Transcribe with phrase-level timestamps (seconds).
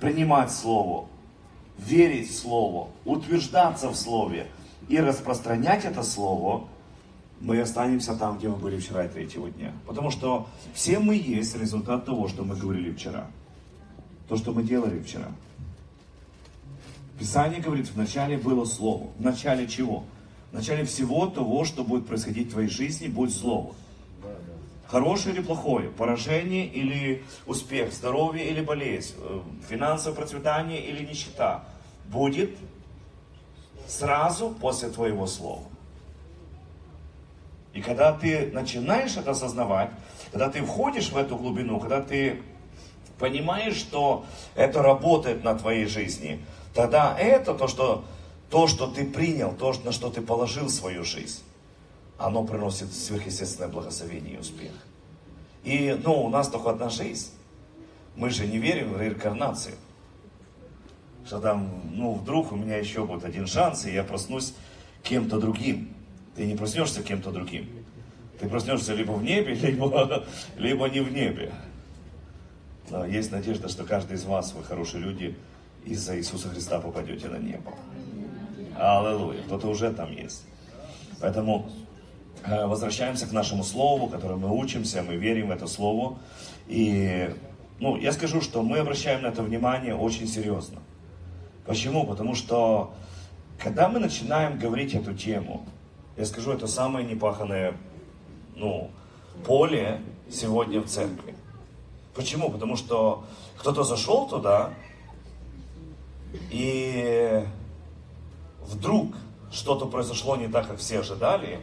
[0.00, 1.06] принимать Слово,
[1.78, 4.46] верить в Слово, утверждаться в Слове
[4.88, 6.68] и распространять это Слово,
[7.40, 9.72] мы останемся там, где мы были вчера и третьего дня.
[9.86, 13.26] Потому что все мы есть результат того, что мы говорили вчера.
[14.28, 15.28] То, что мы делали вчера.
[17.18, 19.08] Писание говорит, вначале было Слово.
[19.18, 20.04] В начале чего?
[20.50, 23.74] В начале всего того, что будет происходить в твоей жизни, будет Слово.
[24.90, 31.64] Хорошее или плохое, поражение или успех, здоровье или болезнь, э, финансовое процветание или нищета,
[32.06, 32.50] будет
[33.86, 35.62] сразу после твоего слова.
[37.72, 39.90] И когда ты начинаешь это осознавать,
[40.32, 42.42] когда ты входишь в эту глубину, когда ты
[43.20, 44.24] понимаешь, что
[44.56, 46.44] это работает на твоей жизни,
[46.74, 48.04] тогда это то, что,
[48.50, 51.42] то, что ты принял, то, на что ты положил свою жизнь,
[52.20, 54.72] оно приносит сверхъестественное благословение и успех.
[55.64, 57.30] И, ну, у нас только одна жизнь.
[58.14, 59.74] Мы же не верим в реинкарнацию.
[61.24, 64.54] Что там, ну, вдруг у меня еще будет один шанс, и я проснусь
[65.02, 65.94] кем-то другим.
[66.36, 67.68] Ты не проснешься кем-то другим.
[68.38, 70.24] Ты проснешься либо в небе, либо,
[70.56, 71.52] либо не в небе.
[72.90, 75.34] Но есть надежда, что каждый из вас, вы хорошие люди,
[75.86, 77.72] из-за Иисуса Христа попадете на небо.
[78.76, 79.42] Аллилуйя.
[79.44, 80.44] Кто-то уже там есть.
[81.20, 81.70] Поэтому
[82.46, 86.18] возвращаемся к нашему слову, которое мы учимся, мы верим в это слово.
[86.66, 87.34] И
[87.78, 90.80] ну, я скажу, что мы обращаем на это внимание очень серьезно.
[91.66, 92.06] Почему?
[92.06, 92.92] Потому что
[93.58, 95.66] когда мы начинаем говорить эту тему,
[96.16, 97.74] я скажу, это самое непаханное
[98.56, 98.90] ну,
[99.46, 101.34] поле сегодня в церкви.
[102.14, 102.50] Почему?
[102.50, 103.24] Потому что
[103.56, 104.70] кто-то зашел туда,
[106.50, 107.44] и
[108.62, 109.14] вдруг
[109.50, 111.60] что-то произошло не так, как все ожидали,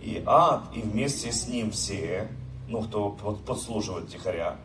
[0.00, 2.28] и ад, и вместе с ним все,
[2.68, 3.10] ну, кто
[3.46, 4.56] подслуживает тихоря,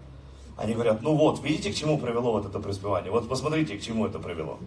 [0.57, 3.11] они говорят, ну вот, видите, к чему привело вот это преуспевание?
[3.11, 4.59] Вот посмотрите, к чему это привело.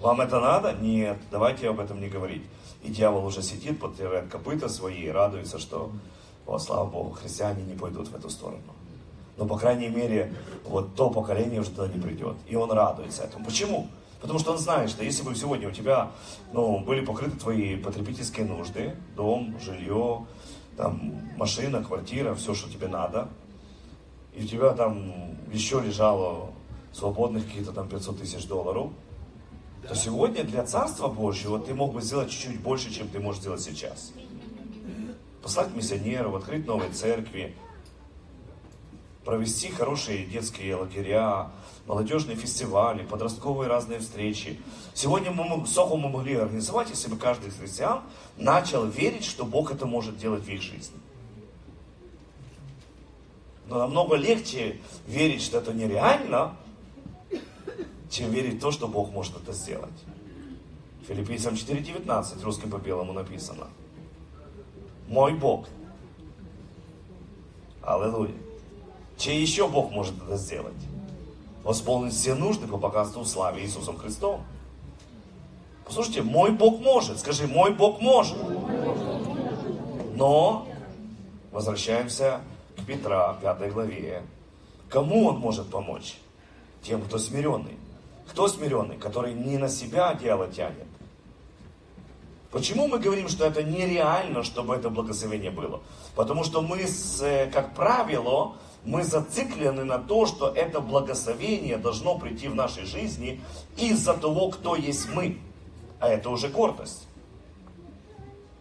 [0.00, 0.72] Вам это надо?
[0.72, 2.42] Нет, давайте об этом не говорить.
[2.82, 5.90] И дьявол уже сидит, подтирает копыта свои и радуется, что,
[6.46, 8.62] о, слава Богу, христиане не пойдут в эту сторону.
[9.36, 10.34] Но, по крайней мере,
[10.64, 12.36] вот то поколение уже туда не придет.
[12.48, 13.44] И он радуется этому.
[13.44, 13.88] Почему?
[14.22, 16.12] Потому что он знает, что если бы сегодня у тебя
[16.52, 20.26] ну, были покрыты твои потребительские нужды, дом, жилье,
[20.76, 23.28] там, машина, квартира, все, что тебе надо,
[24.32, 25.12] и у тебя там
[25.52, 26.52] еще лежало
[26.92, 28.92] свободных каких-то там 500 тысяч долларов,
[29.86, 33.60] то сегодня для Царства Божьего ты мог бы сделать чуть-чуть больше, чем ты можешь сделать
[33.60, 34.12] сейчас.
[35.42, 37.56] Послать миссионеров, открыть новые церкви,
[39.24, 41.50] провести хорошие детские лагеря,
[41.86, 44.60] молодежные фестивали, подростковые разные встречи.
[44.94, 48.02] Сегодня мы, Соху мы могли организовать, если бы каждый из христиан
[48.36, 50.96] начал верить, что Бог это может делать в их жизни.
[53.68, 56.56] Но намного легче верить, что это нереально,
[58.10, 59.90] чем верить в то, что Бог может это сделать.
[61.06, 63.68] Филиппийцам 4.19 русским по белому написано.
[65.08, 65.66] Мой Бог.
[67.82, 68.34] Аллилуйя.
[69.22, 70.74] Чей еще Бог может это сделать?
[71.62, 74.42] Восполнить все нужды по богатству славе Иисусом Христом.
[75.84, 77.20] Послушайте, мой Бог может.
[77.20, 78.36] Скажи, мой Бог может.
[80.16, 80.66] Но
[81.52, 82.40] возвращаемся
[82.76, 84.24] к Петра, 5 главе.
[84.88, 86.16] Кому он может помочь?
[86.82, 87.78] Тем, кто смиренный.
[88.26, 88.96] Кто смиренный?
[88.96, 90.88] Который не на себя дело тянет.
[92.50, 95.80] Почему мы говорим, что это нереально, чтобы это благословение было?
[96.16, 96.80] Потому что мы,
[97.20, 103.40] э, как правило, мы зациклены на то, что это благословение должно прийти в нашей жизни
[103.76, 105.38] из-за того, кто есть мы.
[106.00, 107.06] А это уже гордость.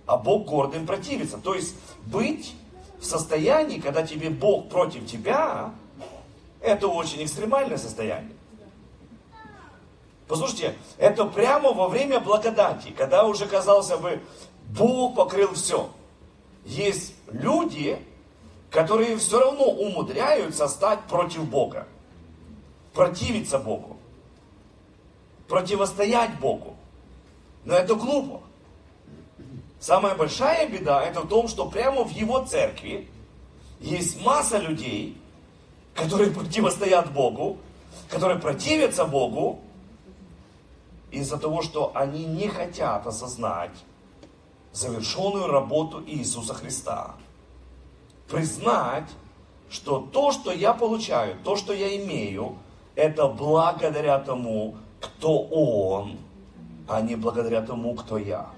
[0.06, 1.38] А Бог гордым противится.
[1.38, 2.54] То есть быть
[3.00, 5.74] в состоянии, когда тебе Бог против тебя,
[6.60, 8.36] это очень экстремальное состояние.
[10.28, 14.22] Послушайте, это прямо во время благодати, когда уже, казалось бы,
[14.70, 15.90] Бог покрыл все.
[16.64, 18.00] Есть люди,
[18.72, 21.88] которые все равно умудряются стать против Бога,
[22.94, 23.98] противиться Богу,
[25.48, 26.78] противостоять Богу.
[27.66, 28.42] Но это глупо.
[29.80, 33.10] Самая большая беда это в том, что прямо в его церкви
[33.82, 35.18] есть масса людей,
[35.94, 37.58] которые противостоят Богу,
[38.10, 39.60] которые противятся Богу
[41.12, 43.76] из-за того, что они не хотят осознать
[44.72, 47.16] завершенную работу Иисуса Христа
[48.32, 49.10] признать,
[49.70, 52.58] что то, что я получаю, то, что я имею,
[52.96, 56.18] это благодаря тому, кто Он,
[56.88, 58.50] а не благодаря тому, кто я.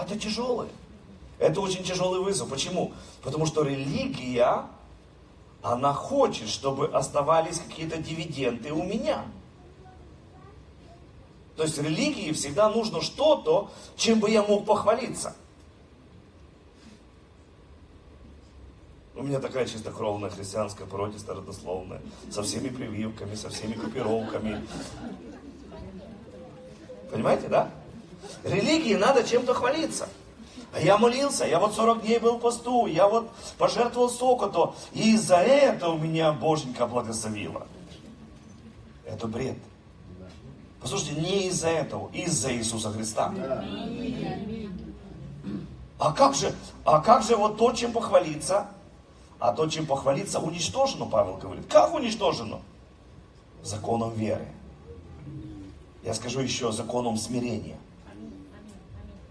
[0.00, 0.70] Это тяжелое.
[1.38, 2.48] Это очень тяжелый вызов.
[2.48, 2.92] Почему?
[3.22, 4.64] Потому что религия
[5.62, 9.24] Она хочет, чтобы оставались какие-то дивиденды у меня.
[11.56, 15.36] То есть религии всегда нужно что-то, чем бы я мог похвалиться.
[19.22, 24.66] У меня такая чистокровная христианская породистая родословная, со всеми прививками, со всеми купировками.
[27.08, 27.70] Понимаете, да?
[28.42, 30.08] Религии надо чем-то хвалиться.
[30.74, 35.36] А я молился, я вот 40 дней был посту, я вот пожертвовал соку-то, и из-за
[35.36, 37.68] этого меня Боженька благословила.
[39.06, 39.58] Это бред.
[40.80, 43.32] Послушайте, не из-за этого, из-за Иисуса Христа.
[46.00, 46.52] А как же,
[46.84, 48.66] а как же вот то, чем похвалиться?
[49.42, 51.66] А то, чем похвалиться, уничтожено, Павел говорит.
[51.68, 52.60] Как уничтожено?
[53.64, 54.46] Законом веры.
[56.04, 57.76] Я скажу еще законом смирения.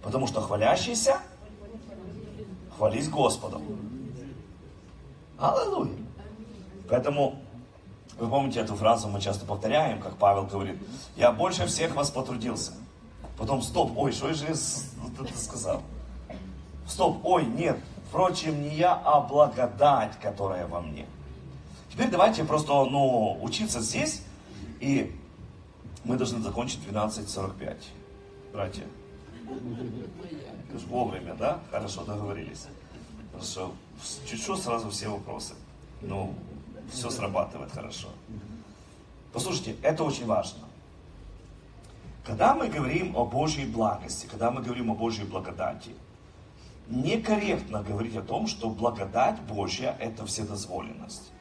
[0.04, 1.22] Потому что хвалящийся,
[2.76, 3.62] хвались Господом.
[5.40, 5.96] Аллилуйя.
[6.90, 7.40] Поэтому,
[8.20, 10.76] вы помните эту фразу, мы часто повторяем, как Павел говорит,
[11.16, 12.74] я больше всех вас потрудился.
[13.38, 15.82] Потом, стоп, ой, что же я это сказал?
[16.86, 17.80] Стоп, ой, нет,
[18.12, 21.06] впрочем, не я, а благодать, которая во мне.
[21.90, 24.22] Теперь давайте просто, ну, учиться здесь,
[24.82, 25.16] и
[26.04, 27.78] мы должны закончить 12.45,
[28.52, 28.84] братья.
[30.90, 31.60] Вовремя, да?
[31.72, 32.68] Хорошо, договорились.
[33.32, 33.72] Хорошо.
[34.26, 35.54] Чуть-чуть сразу все вопросы.
[36.02, 36.34] Ну,
[36.92, 38.10] все срабатывает хорошо.
[39.32, 40.60] Послушайте, это очень важно.
[42.26, 45.92] Когда мы говорим о Божьей благости, когда мы говорим о Божьей благодати,
[46.92, 51.32] некорректно говорить о том, что благодать Божья– это вседозволенность.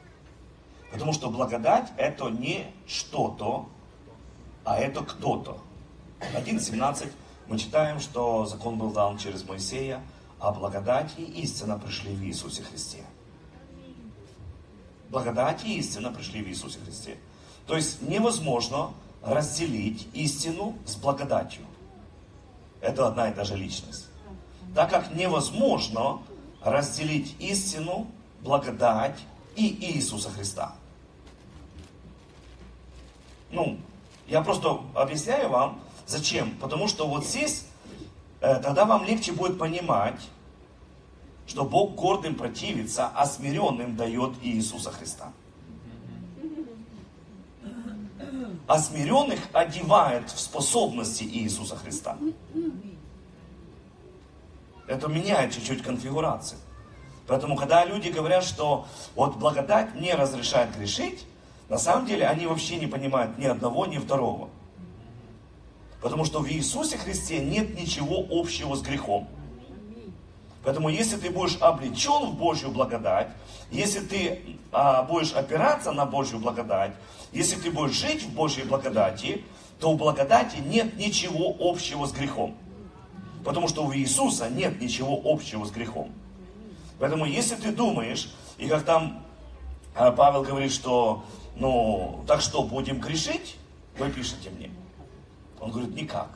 [0.91, 3.69] Потому что благодать– это не что-то,
[4.63, 5.59] а это кто-то.
[6.19, 7.11] 1.17
[7.47, 10.01] мы читаем, что закон был дан через Моисея,
[10.39, 13.03] а благодать и истина пришли в Иисусе Христе.
[15.09, 17.17] Благодать и истина пришли в Иисусе Христе.
[17.67, 21.65] То есть невозможно разделить истину с благодатью.
[22.79, 24.10] Это одна и та же личность.
[24.75, 26.19] Так как невозможно
[26.61, 28.07] разделить истину,
[28.41, 29.19] благодать
[29.55, 30.73] и Иисуса Христа.
[33.51, 33.77] Ну,
[34.27, 36.51] я просто объясняю вам, зачем.
[36.57, 37.65] Потому что вот здесь,
[38.39, 40.21] э, тогда вам легче будет понимать,
[41.47, 45.33] что Бог гордым противится, а смиренным дает Иисуса Христа.
[48.67, 52.17] А смиренных одевает в способности Иисуса Христа.
[54.91, 56.59] Это меняет чуть-чуть конфигурацию.
[57.25, 58.85] Поэтому, когда люди говорят, что
[59.15, 61.25] вот благодать не разрешает грешить,
[61.69, 64.49] на самом деле они вообще не понимают ни одного, ни второго.
[66.01, 69.29] Потому что в Иисусе Христе нет ничего общего с грехом.
[70.65, 73.29] Поэтому если ты будешь облечен в Божью благодать,
[73.71, 76.91] если ты а, будешь опираться на Божью благодать,
[77.31, 79.45] если ты будешь жить в Божьей благодати,
[79.79, 82.57] то у благодати нет ничего общего с грехом.
[83.43, 86.11] Потому что у Иисуса нет ничего общего с грехом.
[86.99, 89.23] Поэтому если ты думаешь, и как там
[89.95, 91.23] а, Павел говорит, что
[91.55, 93.57] ну, так что, будем грешить?
[93.97, 94.71] Вы пишете мне.
[95.59, 96.29] Он говорит, никак.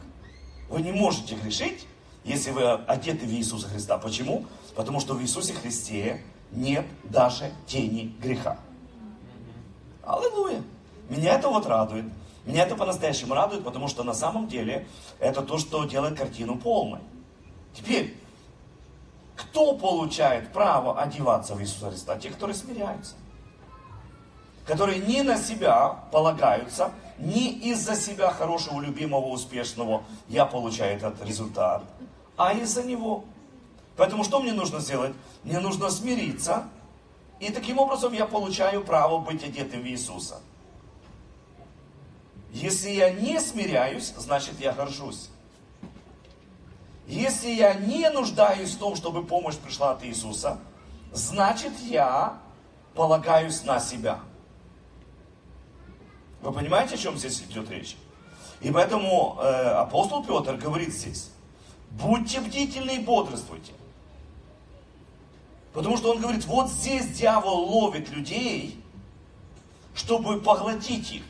[0.69, 1.88] Вы не можете грешить,
[2.24, 3.98] если вы одеты в Иисуса Христа.
[3.98, 4.46] Почему?
[4.75, 8.60] Потому что в Иисусе Христе нет даже тени греха.
[10.04, 10.62] Аллилуйя.
[11.10, 12.06] Меня это вот радует.
[12.46, 14.88] Меня это по-настоящему радует, потому что на самом деле
[15.20, 17.02] это то, что делает картину полной.
[17.74, 18.16] Теперь,
[19.36, 22.18] кто получает право одеваться в Иисуса Христа?
[22.18, 23.16] Те, которые смиряются
[24.66, 31.84] которые не на себя полагаются, не из-за себя хорошего, любимого, успешного я получаю этот результат,
[32.36, 33.24] а из-за него.
[33.96, 35.14] Поэтому что мне нужно сделать?
[35.44, 36.68] Мне нужно смириться,
[37.40, 40.40] и таким образом я получаю право быть одетым в Иисуса.
[42.56, 45.28] Если я не смиряюсь, значит я горжусь.
[47.06, 50.58] Если я не нуждаюсь в том, чтобы помощь пришла от Иисуса,
[51.12, 52.40] значит я
[52.94, 54.22] полагаюсь на себя.
[56.42, 57.98] Вы понимаете, о чем здесь идет речь?
[58.62, 61.32] И поэтому э, апостол Петр говорит здесь,
[61.92, 63.74] будьте бдительны и бодрствуйте.
[65.74, 68.82] Потому что он говорит, вот здесь дьявол ловит людей,
[69.94, 71.24] чтобы поглотить их.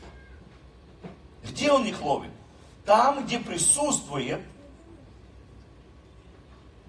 [1.48, 2.30] Где он их ловит?
[2.84, 4.40] Там, где присутствует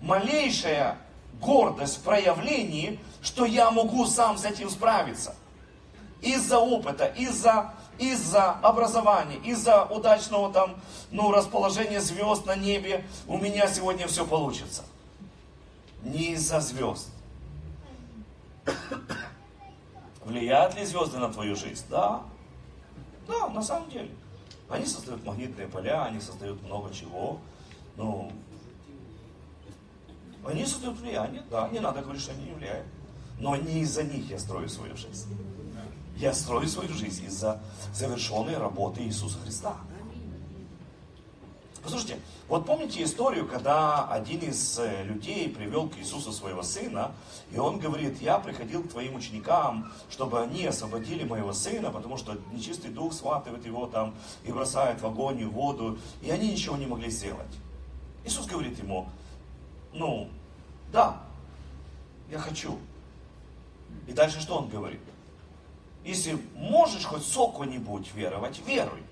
[0.02, 0.98] малейшая
[1.42, 5.36] гордость в проявлении, что я могу сам с этим справиться.
[6.22, 13.68] Из-за опыта, из-за из-за образования, из-за удачного там, ну, расположения звезд на небе у меня
[13.68, 14.84] сегодня все получится.
[16.04, 17.10] Не из-за звезд.
[20.24, 21.86] Влияют ли звезды на твою жизнь?
[21.90, 22.22] Да.
[23.28, 24.12] Да, на самом деле.
[24.70, 27.40] Они создают магнитные поля, они создают много чего.
[27.96, 28.32] Ну,
[30.46, 32.86] они создают влияние, да, не надо говорить, что они не влияют.
[33.40, 35.36] Но не из-за них я строю свою жизнь.
[36.18, 37.62] Я строю свою жизнь из-за
[37.94, 39.78] завершенной работы Иисуса Христа.
[41.88, 47.14] Послушайте, вот помните историю, когда один из э, людей привел к Иисусу своего сына,
[47.50, 52.38] и он говорит, я приходил к твоим ученикам, чтобы они освободили моего сына, потому что
[52.52, 54.14] нечистый дух схватывает его там
[54.44, 57.56] и бросает в огонь и в воду, и они ничего не могли сделать.
[58.26, 59.08] Иисус говорит ему,
[59.94, 60.28] ну,
[60.92, 61.22] да,
[62.30, 62.78] я хочу.
[64.08, 65.00] И дальше что он говорит?
[66.04, 69.07] Если можешь хоть соку-нибудь веровать, веруй.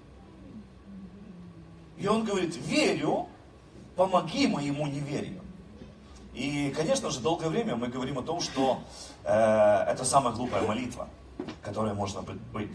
[1.98, 3.28] И он говорит, верю,
[3.96, 5.42] помоги моему неверию.
[6.34, 8.80] И, конечно же, долгое время мы говорим о том, что
[9.24, 11.08] э, это самая глупая молитва,
[11.62, 12.72] которая можно быть.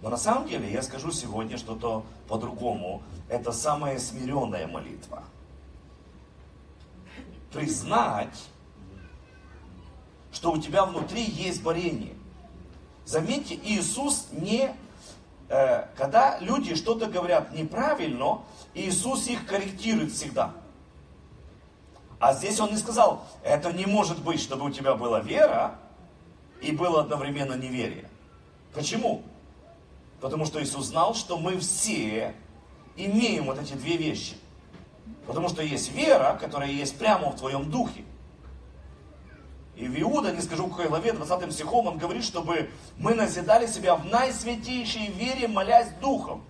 [0.00, 3.02] Но на самом деле я скажу сегодня что-то по-другому.
[3.28, 5.24] Это самая смиренная молитва.
[7.52, 8.38] Признать,
[10.32, 12.14] что у тебя внутри есть борение.
[13.04, 14.74] Заметьте, Иисус не
[15.48, 18.42] когда люди что-то говорят неправильно,
[18.74, 20.52] Иисус их корректирует всегда.
[22.20, 25.76] А здесь он не сказал, это не может быть, чтобы у тебя была вера
[26.60, 28.08] и было одновременно неверие.
[28.74, 29.22] Почему?
[30.20, 32.34] Потому что Иисус знал, что мы все
[32.96, 34.36] имеем вот эти две вещи.
[35.26, 38.04] Потому что есть вера, которая есть прямо в твоем духе.
[39.78, 43.68] И в Иуда, не скажу в какой главе, 20 стихом, он говорит, чтобы мы назидали
[43.68, 46.44] себя в наисвятейшей вере, молясь Духом.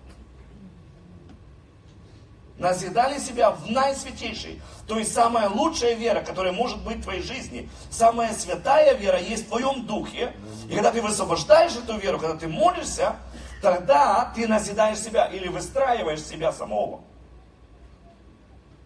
[2.57, 4.59] Назидали себя в наисвятейшей.
[4.87, 9.45] То есть самая лучшая вера, которая может быть в твоей жизни, самая святая вера есть
[9.45, 10.33] в твоем духе.
[10.67, 13.15] И когда ты высвобождаешь эту веру, когда ты молишься,
[13.61, 17.01] тогда ты назидаешь себя или выстраиваешь себя самого.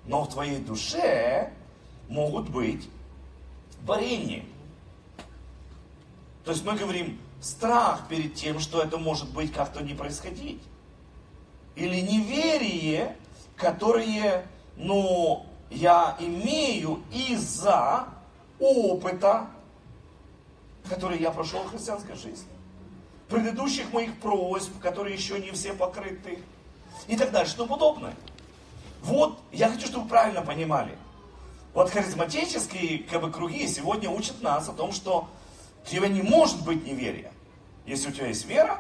[0.06, 1.54] Но в твоей душе
[2.10, 2.90] могут быть
[3.86, 4.46] борение.
[6.46, 10.62] То есть мы говорим страх перед тем, что это может быть как-то не происходить.
[11.76, 13.18] Или неверие,
[13.56, 18.08] которое, ну, я имею из-за
[18.60, 19.48] опыта,
[20.90, 22.48] который я прошел в христианской жизни.
[23.30, 26.40] Предыдущих моих просьб, которые еще не все покрыты.
[27.08, 28.14] И так дальше, что подобное.
[29.02, 30.98] Вот, я хочу, чтобы вы правильно понимали.
[31.74, 35.28] Вот харизматические как бы, круги сегодня учат нас о том, что
[35.84, 37.32] у тебя не может быть неверия.
[37.86, 38.80] Если у тебя есть вера,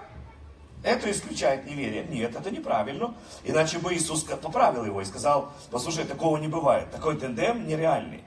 [0.83, 2.05] это исключает неверие.
[2.05, 3.15] Нет, это неправильно.
[3.43, 6.91] Иначе бы Иисус поправил его и сказал, послушай, такого не бывает.
[6.91, 8.23] Такой тендем нереальный.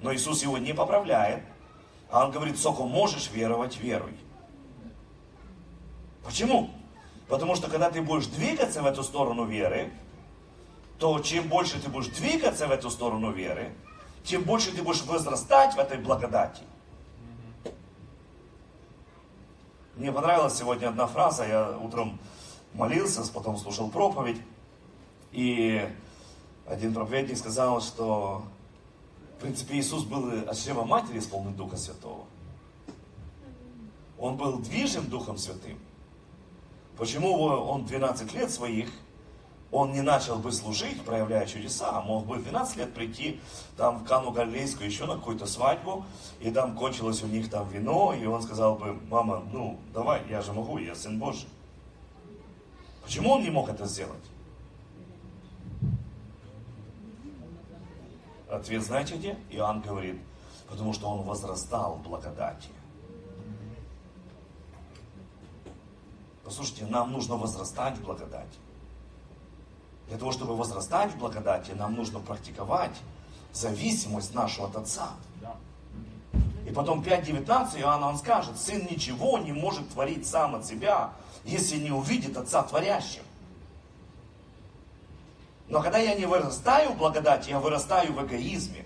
[0.00, 1.42] Но Иисус его не поправляет.
[2.10, 4.16] А он говорит, сколько можешь веровать, веруй.
[6.24, 6.70] Почему?
[7.28, 9.92] Потому что когда ты будешь двигаться в эту сторону веры,
[10.98, 13.72] то чем больше ты будешь двигаться в эту сторону веры,
[14.24, 16.62] тем больше ты будешь возрастать в этой благодати.
[19.96, 22.18] Мне понравилась сегодня одна фраза, я утром
[22.74, 24.40] молился, потом слушал проповедь,
[25.32, 25.86] и
[26.66, 28.44] один проповедник сказал, что
[29.36, 32.24] в принципе Иисус был от чрева матери исполнен Духа Святого.
[34.18, 35.78] Он был движим Духом Святым.
[36.96, 38.90] Почему он 12 лет своих
[39.72, 43.40] он не начал бы служить, проявляя чудеса, а мог бы в 12 лет прийти
[43.76, 46.04] там в Кану Галилейскую еще на какую-то свадьбу,
[46.40, 50.42] и там кончилось у них там вино, и он сказал бы, мама, ну давай, я
[50.42, 51.48] же могу, я сын Божий.
[53.02, 54.24] Почему он не мог это сделать?
[58.48, 59.38] Ответ знаете где?
[59.50, 60.20] Иоанн говорит,
[60.68, 62.68] потому что он возрастал в благодати.
[66.42, 68.58] Послушайте, нам нужно возрастать в благодати.
[70.10, 72.90] Для того, чтобы возрастать в благодати, нам нужно практиковать
[73.52, 75.10] зависимость нашу от Отца.
[76.66, 81.12] И потом 5.19 Иоанна он скажет, сын ничего не может творить сам от себя,
[81.44, 83.22] если не увидит Отца творящим.
[85.68, 88.84] Но когда я не вырастаю в благодати, я вырастаю в эгоизме.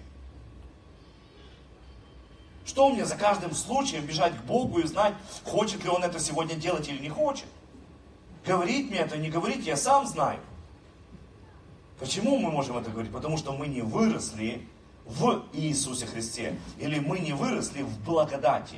[2.67, 5.15] Что мне за каждым случаем бежать к Богу и знать,
[5.45, 7.47] хочет ли Он это сегодня делать или не хочет?
[8.45, 10.39] Говорить мне это, не говорить, я сам знаю.
[11.99, 13.13] Почему мы можем это говорить?
[13.13, 14.67] Потому что мы не выросли
[15.05, 16.59] в Иисусе Христе.
[16.79, 18.77] Или мы не выросли в благодати.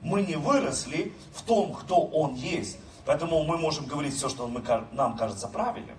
[0.00, 2.78] Мы не выросли в том, кто Он есть.
[3.04, 4.62] Поэтому мы можем говорить все, что мы,
[4.92, 5.96] нам кажется правильным.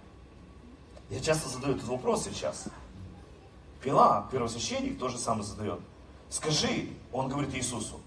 [1.09, 2.65] Я часто задаю этот вопрос сейчас.
[3.81, 5.79] Пила, первосвященник, тоже самое задает.
[6.29, 7.99] Скажи, он говорит Иисусу,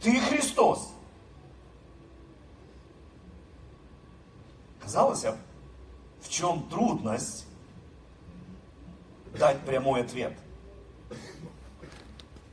[0.00, 0.92] ты Христос.
[4.82, 5.38] Казалось бы,
[6.20, 7.46] в чем трудность
[9.38, 10.32] дать прямой ответ?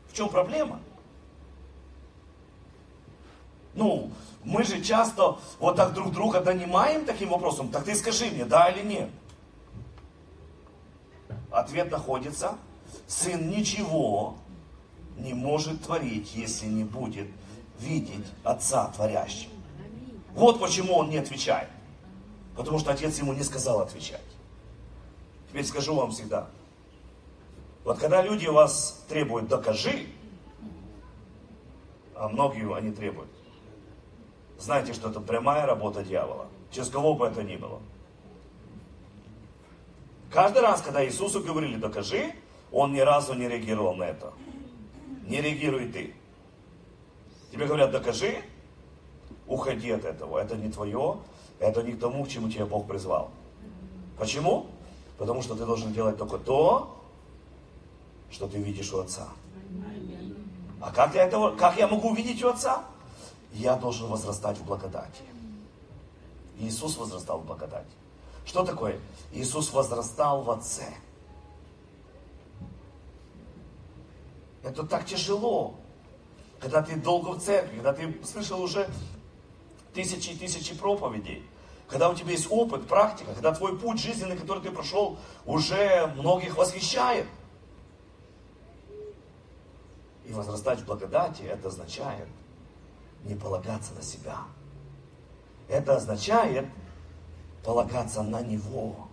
[0.07, 0.79] В чем проблема?
[3.73, 4.11] Ну,
[4.43, 7.69] мы же часто вот так друг друга донимаем таким вопросом.
[7.69, 9.09] Так ты скажи мне, да или нет?
[11.51, 12.57] Ответ находится.
[13.07, 14.35] Сын ничего
[15.17, 17.27] не может творить, если не будет
[17.79, 19.49] видеть Отца творящим.
[20.33, 21.69] Вот почему он не отвечает.
[22.55, 24.21] Потому что Отец ему не сказал отвечать.
[25.49, 26.47] Теперь скажу вам всегда.
[27.83, 30.07] Вот когда люди вас требуют «докажи»,
[32.15, 33.29] а многие они требуют,
[34.57, 36.47] знаете, что это прямая работа дьявола.
[36.71, 37.79] Через кого бы это ни было.
[40.29, 42.33] Каждый раз, когда Иисусу говорили «докажи»,
[42.71, 44.33] он ни разу не реагировал на это.
[45.25, 46.13] Не реагируй ты.
[47.51, 48.43] Тебе говорят «докажи»,
[49.47, 50.37] уходи от этого.
[50.37, 51.17] Это не твое,
[51.59, 53.31] это не к тому, к чему тебя Бог призвал.
[54.17, 54.67] Почему?
[55.17, 56.95] Потому что ты должен делать только то,
[58.31, 59.27] что ты видишь у Отца.
[60.81, 62.83] А как я, этого, как я могу увидеть у Отца?
[63.51, 65.23] Я должен возрастать в благодати.
[66.59, 67.89] Иисус возрастал в благодати.
[68.45, 68.99] Что такое?
[69.31, 70.87] Иисус возрастал в Отце.
[74.63, 75.75] Это так тяжело.
[76.59, 78.89] Когда ты долго в церкви, когда ты слышал уже
[79.93, 81.43] тысячи и тысячи проповедей,
[81.87, 86.57] когда у тебя есть опыт, практика, когда твой путь жизненный, который ты прошел, уже многих
[86.57, 87.25] восхищает.
[90.29, 92.27] И возрастать в благодати, это означает
[93.23, 94.37] не полагаться на себя.
[95.67, 96.67] Это означает
[97.65, 99.07] полагаться на Него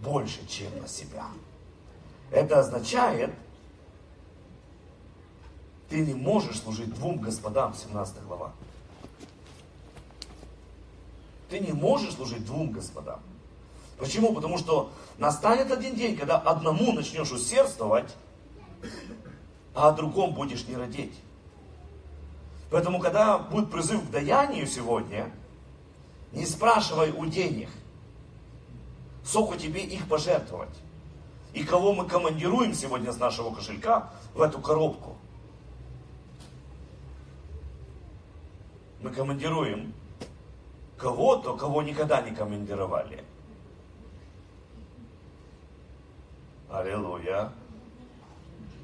[0.00, 1.26] больше, чем на себя.
[2.32, 3.32] Это означает,
[5.88, 8.50] ты не можешь служить двум господам, 17 глава.
[11.50, 13.20] Ты не можешь служить двум господам.
[13.96, 14.34] Почему?
[14.34, 18.12] Потому что настанет один день, когда одному начнешь усердствовать,
[19.74, 21.18] а о другом будешь не родить.
[22.70, 25.30] Поэтому, когда будет призыв к даянию сегодня,
[26.32, 27.68] не спрашивай у денег,
[29.24, 30.74] сколько тебе их пожертвовать.
[31.52, 35.16] И кого мы командируем сегодня с нашего кошелька в эту коробку.
[39.02, 39.92] Мы командируем
[40.96, 43.22] кого-то, кого никогда не командировали.
[46.70, 47.52] Аллилуйя.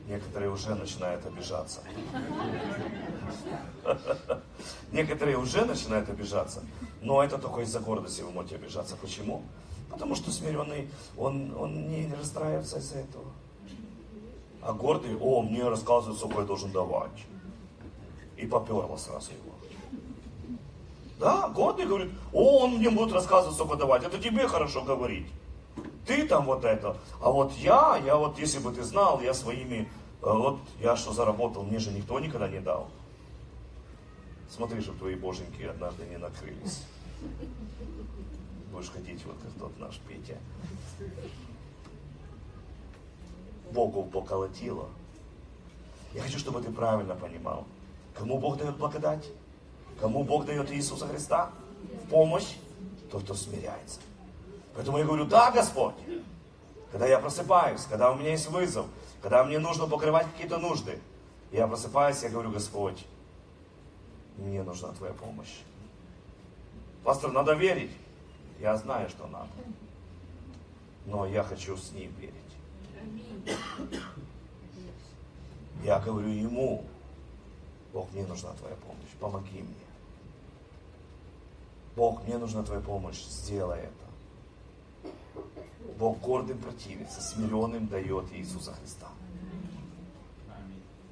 [0.08, 1.80] Некоторые уже начинают обижаться.
[4.90, 6.62] Некоторые уже начинают обижаться.
[7.02, 8.96] Но это только из-за гордости вы можете обижаться.
[8.96, 9.42] Почему?
[9.90, 13.26] Потому что смиренный, он, он не расстраивается из-за этого.
[14.62, 17.26] А гордый, о, мне рассказывают, сколько я должен давать.
[18.38, 19.54] И поперло сразу его.
[21.20, 24.04] Да, гордый говорит, о, он мне будет рассказывать, сколько давать.
[24.04, 25.26] Это тебе хорошо говорить
[26.08, 29.80] ты там вот это, а вот я, я вот, если бы ты знал, я своими,
[29.80, 29.86] э,
[30.22, 32.88] вот я что заработал, мне же никто никогда не дал.
[34.50, 36.82] Смотри, чтобы твои боженьки однажды не накрылись.
[38.72, 40.38] Будешь ходить вот как тот наш Петя.
[43.70, 44.88] Богу поколотило.
[46.14, 47.66] Я хочу, чтобы ты правильно понимал.
[48.14, 49.26] Кому Бог дает благодать?
[50.00, 51.50] Кому Бог дает Иисуса Христа?
[52.04, 52.56] В помощь?
[53.10, 54.00] Тот, кто смиряется.
[54.78, 55.96] Поэтому я говорю, да, Господь.
[56.92, 58.86] Когда я просыпаюсь, когда у меня есть вызов,
[59.20, 61.00] когда мне нужно покрывать какие-то нужды,
[61.50, 63.04] я просыпаюсь, я говорю, Господь,
[64.36, 65.52] мне нужна Твоя помощь.
[67.02, 67.90] Пастор, надо верить.
[68.60, 69.48] Я знаю, что надо.
[71.06, 73.56] Но я хочу с ним верить.
[75.82, 76.84] Я говорю ему,
[77.92, 79.74] Бог, мне нужна Твоя помощь, помоги мне.
[81.96, 84.07] Бог, мне нужна Твоя помощь, сделай это.
[85.98, 89.08] Бог гордым противится, смиренным дает Иисуса Христа.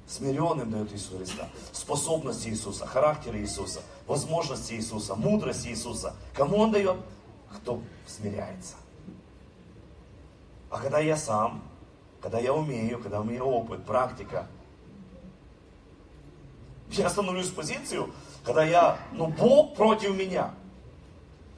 [0.07, 1.49] Смиренным дает Иисуса Христа.
[1.73, 6.15] Способности Иисуса, характер Иисуса, возможности Иисуса, мудрость Иисуса.
[6.33, 6.97] Кому Он дает?
[7.51, 8.75] Кто смиряется.
[10.69, 11.61] А когда я сам,
[12.21, 14.47] когда я умею, когда у меня опыт, практика,
[16.91, 18.11] я становлюсь в позицию,
[18.43, 20.53] когда я, ну Бог против меня.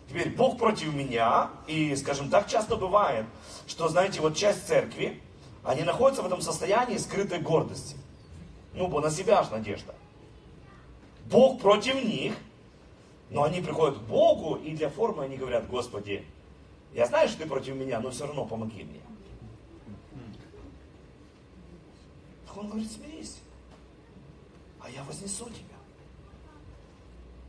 [0.10, 3.28] Теперь Бог против меня, и, скажем так, часто бывает,
[3.68, 5.22] что, знаете, вот часть церкви,
[5.64, 7.96] они находятся в этом состоянии скрытой гордости.
[8.74, 9.94] Ну, на себя аж надежда.
[11.26, 12.34] Бог против них,
[13.30, 16.26] но они приходят к Богу, и для формы они говорят, Господи,
[16.92, 19.02] я знаю, что ты против меня, но все равно помоги мне.
[22.56, 23.38] Он говорит, смирись,
[24.82, 25.69] а я вознесу тебя.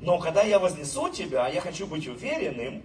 [0.01, 2.83] Но когда я вознесу тебя, я хочу быть уверенным,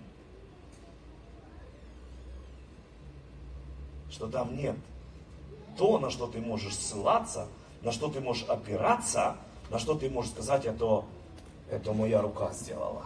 [4.10, 4.76] что там нет
[5.78, 7.48] то, на что ты можешь ссылаться,
[7.82, 9.38] на что ты можешь опираться,
[9.70, 11.04] на что ты можешь сказать, это,
[11.70, 13.06] это моя рука сделала.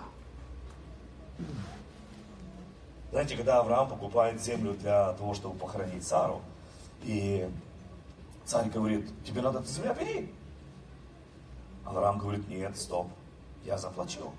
[3.11, 6.41] Знаете, когда Авраам покупает землю для того, чтобы похоронить Сару,
[7.03, 7.49] и
[8.45, 10.33] царь говорит, тебе надо эту землю, бери.
[11.85, 13.07] Авраам говорит, нет, стоп
[13.65, 14.31] я заплачу.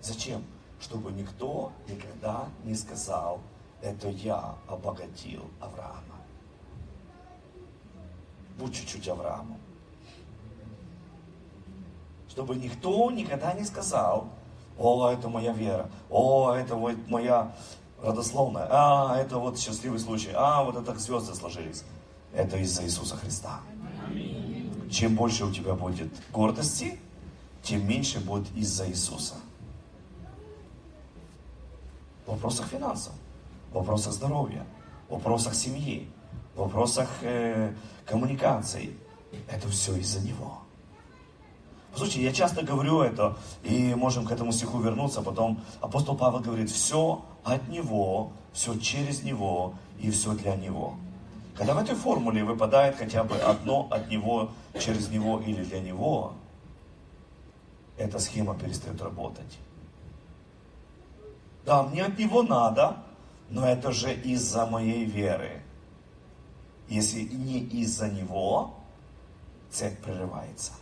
[0.00, 0.44] Зачем?
[0.80, 3.40] Чтобы никто никогда не сказал,
[3.80, 6.16] это я обогатил Авраама.
[8.58, 9.58] Будь чуть-чуть Авраамом.
[12.28, 14.28] Чтобы никто никогда не сказал,
[14.78, 17.54] о, это моя вера, о, это вот моя
[18.02, 21.84] родословная, а, это вот счастливый случай, а, вот это так звезды сложились.
[22.32, 23.60] Это из-за Иисуса Христа.
[24.90, 26.98] Чем больше у тебя будет гордости,
[27.62, 29.34] тем меньше будет из-за Иисуса.
[32.26, 33.12] В вопросах финансов,
[33.70, 34.66] в вопросах здоровья,
[35.08, 36.08] в вопросах семьи,
[36.54, 37.72] в вопросах э,
[38.04, 38.96] коммуникаций.
[39.48, 40.58] Это все из-за Него.
[41.94, 46.70] Слушайте, я часто говорю это, и можем к этому стиху вернуться, потом апостол Павел говорит,
[46.70, 50.94] все от Него, все через Него и все для Него.
[51.54, 56.32] Когда в этой формуле выпадает хотя бы одно от Него, через Него или для Него,
[57.96, 59.58] эта схема перестает работать.
[61.64, 62.96] Да, мне от Него надо,
[63.48, 65.62] но это же из-за моей веры.
[66.88, 68.74] Если не из-за Него,
[69.70, 70.72] цепь прерывается.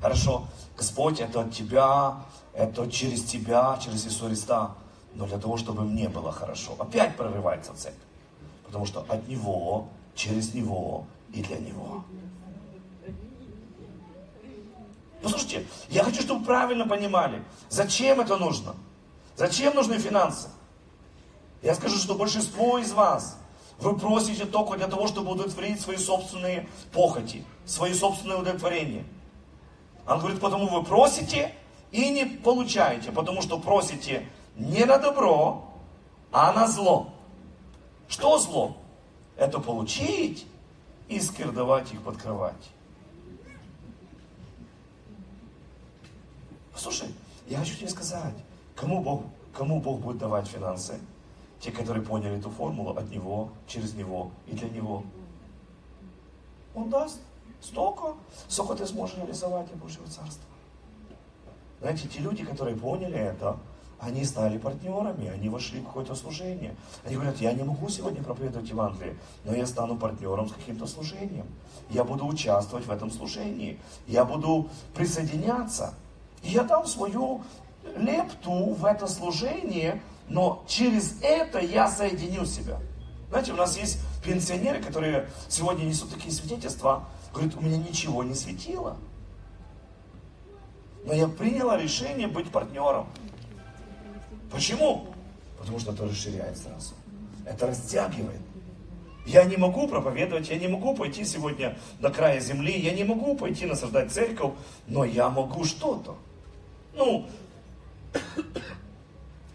[0.00, 0.46] Хорошо,
[0.76, 2.22] Господь, это от Тебя,
[2.54, 4.74] это через Тебя, через Иисуса Христа,
[5.14, 6.74] но для того, чтобы мне было хорошо.
[6.78, 7.94] Опять прорывается цепь.
[8.64, 12.04] Потому что от Него, через Него и для Него.
[15.22, 18.74] Послушайте, я хочу, чтобы правильно понимали, зачем это нужно.
[19.36, 20.48] Зачем нужны финансы?
[21.62, 23.38] Я скажу, что большинство из вас,
[23.78, 29.04] вы просите только для того, чтобы удовлетворить свои собственные похоти, свои собственные удовлетворения.
[30.06, 31.54] Он говорит, потому вы просите
[31.90, 35.70] и не получаете, потому что просите не на добро,
[36.32, 37.12] а на зло.
[38.08, 38.76] Что зло?
[39.36, 40.46] Это получить
[41.08, 42.70] и скирдовать их под кровать.
[46.80, 47.08] Слушай,
[47.46, 48.34] я хочу тебе сказать,
[48.74, 50.98] кому Бог, кому Бог будет давать финансы?
[51.60, 55.04] Те, которые поняли эту формулу от Него, через Него и для Него.
[56.74, 57.20] Он даст
[57.60, 58.14] столько,
[58.48, 60.46] сколько ты сможешь реализовать для Божьего Царства.
[61.82, 63.58] Знаете, те люди, которые поняли это,
[63.98, 66.74] они стали партнерами, они вошли в какое-то служение.
[67.04, 71.46] Они говорят, я не могу сегодня проповедовать Евангелие, но я стану партнером с каким-то служением.
[71.90, 73.78] Я буду участвовать в этом служении.
[74.06, 75.92] Я буду присоединяться.
[76.42, 77.42] Я дам свою
[77.96, 82.78] лепту в это служение, но через это я соединю себя.
[83.28, 88.34] Знаете, у нас есть пенсионеры, которые сегодня несут такие свидетельства, говорят, у меня ничего не
[88.34, 88.96] светило.
[91.04, 93.06] Но я приняла решение быть партнером.
[94.50, 95.06] Почему?
[95.58, 96.94] Потому что это расширяет сразу.
[97.46, 98.40] Это растягивает.
[99.26, 103.36] Я не могу проповедовать, я не могу пойти сегодня на край земли, я не могу
[103.36, 104.54] пойти насаждать церковь,
[104.86, 106.16] но я могу что-то.
[106.94, 107.26] Ну,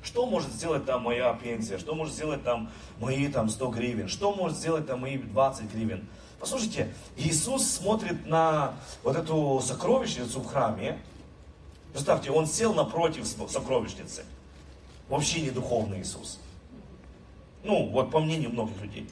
[0.03, 4.33] что может сделать там моя пенсия, что может сделать там мои там 100 гривен, что
[4.33, 6.07] может сделать там мои 20 гривен.
[6.39, 10.99] Послушайте, Иисус смотрит на вот эту сокровищницу в храме.
[11.91, 14.25] Представьте, он сел напротив сокровищницы.
[15.09, 16.39] Вообще не духовный Иисус.
[17.63, 19.09] Ну, вот по мнению многих людей.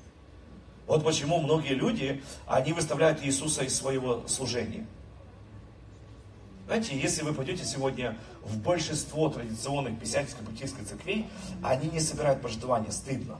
[0.86, 4.86] Вот почему многие люди, они выставляют Иисуса из своего служения.
[6.66, 11.28] Знаете, если вы пойдете сегодня в большинство традиционных писательских баптистских церквей,
[11.62, 13.38] они не собирают пожертвования, стыдно.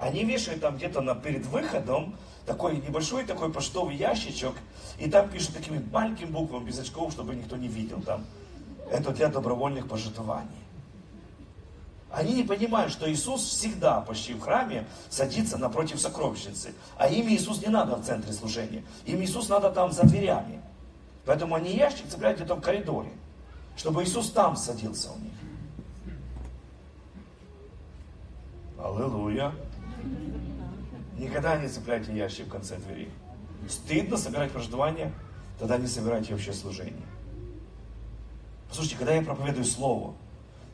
[0.00, 4.54] Они вешают там где-то на, перед выходом такой небольшой такой почтовый ящичок,
[4.98, 8.24] и там пишут такими маленькими буквами, без очков, чтобы никто не видел там.
[8.90, 10.48] Это для добровольных пожертвований.
[12.10, 16.72] Они не понимают, что Иисус всегда почти в храме садится напротив сокровищницы.
[16.96, 18.82] А им Иисус не надо в центре служения.
[19.04, 20.62] Им Иисус надо там за дверями.
[21.28, 23.10] Поэтому они ящик цепляют где-то в коридоре.
[23.76, 25.34] Чтобы Иисус там садился у них.
[28.82, 29.52] Аллилуйя.
[31.18, 33.10] Никогда не цепляйте ящик в конце двери.
[33.68, 35.12] Стыдно собирать пожертвования,
[35.58, 37.06] тогда не собирайте вообще служение.
[38.70, 40.14] Послушайте, когда я проповедую Слово,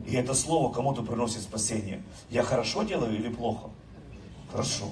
[0.06, 2.00] и это слово кому-то приносит спасение.
[2.30, 3.70] Я хорошо делаю или плохо?
[4.52, 4.84] Хорошо.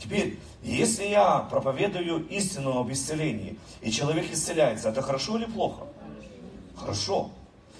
[0.00, 5.86] Теперь, если я проповедую истину об исцелении, и человек исцеляется, это хорошо или плохо?
[6.74, 7.30] Хорошо.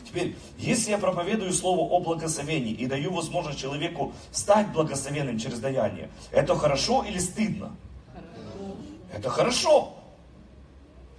[0.06, 6.10] Теперь, если я проповедую слово о благословении и даю возможность человеку стать благословенным через даяние,
[6.30, 7.74] это хорошо или стыдно?
[8.12, 8.76] Хорошо.
[9.14, 9.94] Это хорошо.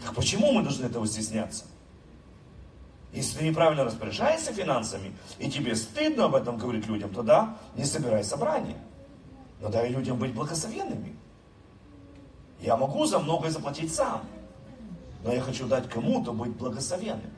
[0.03, 1.65] Так почему мы должны этого стесняться?
[3.11, 8.23] Если ты неправильно распоряжаешься финансами, и тебе стыдно об этом говорить людям, тогда не собирай
[8.23, 8.77] собрание.
[9.61, 11.15] Но дай людям быть благословенными.
[12.59, 14.21] Я могу за многое заплатить сам,
[15.23, 17.31] но я хочу дать кому-то быть благословенным.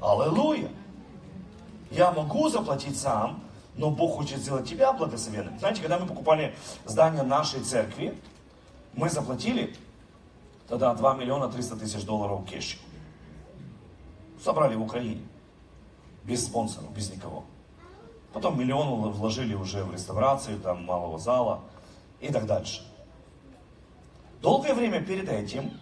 [0.00, 0.70] Аллилуйя!
[1.90, 3.42] Я могу заплатить сам,
[3.76, 5.58] но Бог хочет сделать тебя благословенным.
[5.58, 8.20] Знаете, когда мы покупали здание нашей церкви,
[8.94, 9.76] мы заплатили
[10.68, 12.80] тогда 2 миллиона 300 тысяч долларов кеш.
[14.42, 15.22] Собрали в Украине.
[16.24, 17.44] Без спонсоров, без никого.
[18.32, 21.60] Потом миллион вложили уже в реставрацию там малого зала
[22.20, 22.82] и так дальше.
[24.42, 25.72] Долгое время перед этим,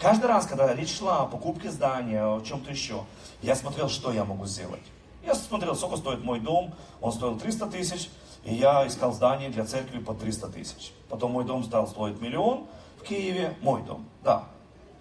[0.00, 3.04] каждый раз, когда речь шла о покупке здания, о чем-то еще,
[3.42, 4.82] я смотрел, что я могу сделать.
[5.24, 8.08] Я смотрел, сколько стоит мой дом, он стоил 300 тысяч,
[8.44, 10.92] и я искал здание для церкви по 300 тысяч.
[11.08, 12.66] Потом мой дом стал стоить миллион
[12.98, 14.44] в Киеве, мой дом, да.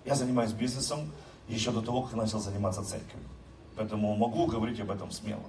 [0.04, 1.12] Я занимаюсь бизнесом
[1.47, 3.28] еще до того, как начал заниматься церковью.
[3.76, 5.43] Поэтому могу говорить об этом смело.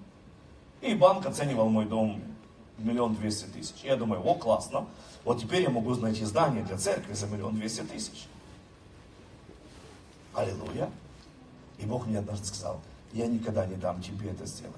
[0.80, 2.22] И банк оценивал мой дом
[2.78, 3.74] миллион двести тысяч.
[3.82, 4.86] Я думаю, о, классно,
[5.24, 8.26] вот теперь я могу найти здание для церкви за миллион двести тысяч.
[10.34, 10.90] Аллилуйя.
[11.78, 12.80] И Бог мне однажды сказал,
[13.12, 14.74] я никогда не дам тебе это сделать.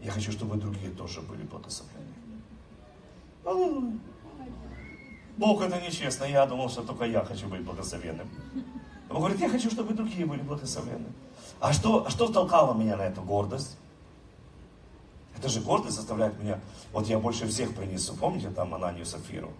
[0.00, 2.06] Я хочу, чтобы другие тоже были благословлены.
[5.36, 6.24] Бог, это нечестно.
[6.24, 8.28] Я думал, что только я хочу быть благословенным.
[9.10, 11.06] Он говорит, я хочу, чтобы другие были благословенны.
[11.60, 13.76] А что, а что толкало меня на эту гордость?
[15.36, 16.60] Это же гордость заставляет меня,
[16.92, 18.14] вот я больше всех принесу.
[18.16, 19.52] Помните там Ананию Сафиру?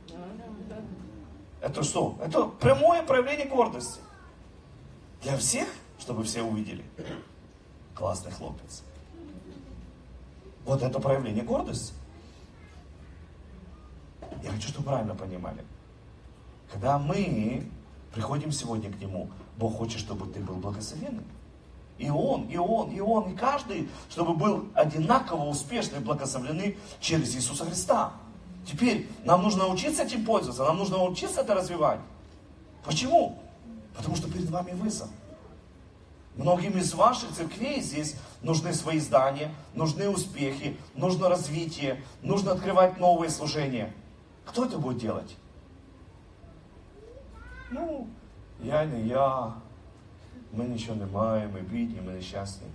[1.60, 2.16] Это что?
[2.20, 4.00] Это прямое проявление гордости.
[5.22, 6.84] Для всех, чтобы все увидели.
[7.94, 8.82] Классный хлопец.
[10.64, 11.94] Вот это проявление гордости.
[14.42, 15.64] Я хочу, чтобы правильно понимали.
[16.70, 17.68] Когда мы
[18.14, 21.24] приходим сегодня к Нему, Бог хочет, чтобы ты был благословенным.
[21.98, 27.34] И он, и он, и он, и каждый, чтобы был одинаково успешный и благословленный через
[27.34, 28.12] Иисуса Христа.
[28.64, 32.00] Теперь нам нужно научиться этим пользоваться, нам нужно научиться это развивать.
[32.84, 33.38] Почему?
[33.96, 35.08] Потому что перед вами вызов.
[36.36, 43.28] Многим из ваших церквей здесь нужны свои здания, нужны успехи, нужно развитие, нужно открывать новые
[43.30, 43.92] служения.
[44.46, 45.36] Кто это будет делать?
[47.72, 48.06] Ну,
[48.60, 49.56] я не я,
[50.53, 52.67] ми нічого не маємо, ми бідні, ми нещасні.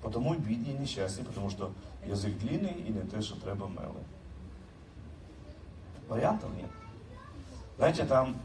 [0.00, 1.68] Потому і бідні і нещасні, тому що
[2.08, 4.00] язик длинний і не те, що треба мели.
[6.08, 6.70] Вариантов нет.
[7.76, 8.36] Знаете, там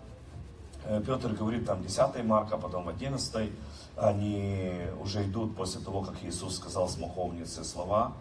[0.85, 3.49] э, Петр говорит, там 10 марка, потом 11,
[3.97, 8.13] они уже идут после того, как Иисус сказал смуховнице слова.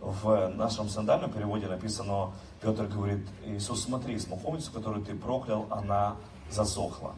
[0.00, 6.16] В нашем сандальном переводе написано, Петр говорит, Иисус, смотри, смуховницу, которую ты проклял, она
[6.50, 7.14] засохла.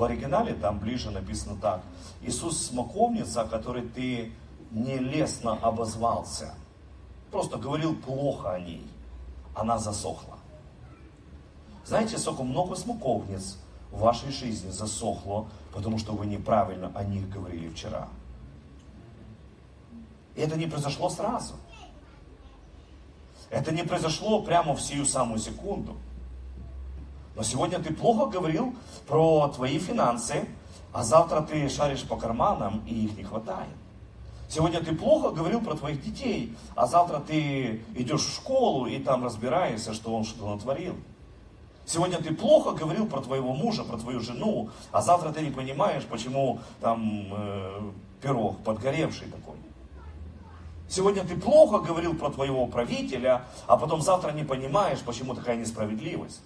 [0.00, 1.82] В оригинале там ближе написано так.
[2.22, 4.32] Иисус смоковница, которой ты
[4.70, 6.54] нелестно обозвался.
[7.30, 8.82] Просто говорил плохо о ней.
[9.54, 10.38] Она засохла.
[11.84, 13.58] Знаете, сколько много смоковниц
[13.92, 18.08] в вашей жизни засохло, потому что вы неправильно о них говорили вчера.
[20.34, 21.56] И это не произошло сразу.
[23.50, 25.94] Это не произошло прямо в сию самую секунду.
[27.40, 28.74] Но сегодня ты плохо говорил
[29.06, 30.46] про твои финансы,
[30.92, 33.72] а завтра ты шаришь по карманам и их не хватает.
[34.50, 39.24] Сегодня ты плохо говорил про твоих детей, а завтра ты идешь в школу и там
[39.24, 40.96] разбираешься, что он что-то натворил.
[41.86, 46.04] Сегодня ты плохо говорил про твоего мужа, про твою жену, а завтра ты не понимаешь,
[46.04, 49.56] почему там э, пирог подгоревший такой.
[50.90, 56.42] Сегодня ты плохо говорил про твоего правителя, а потом завтра не понимаешь, почему такая несправедливость.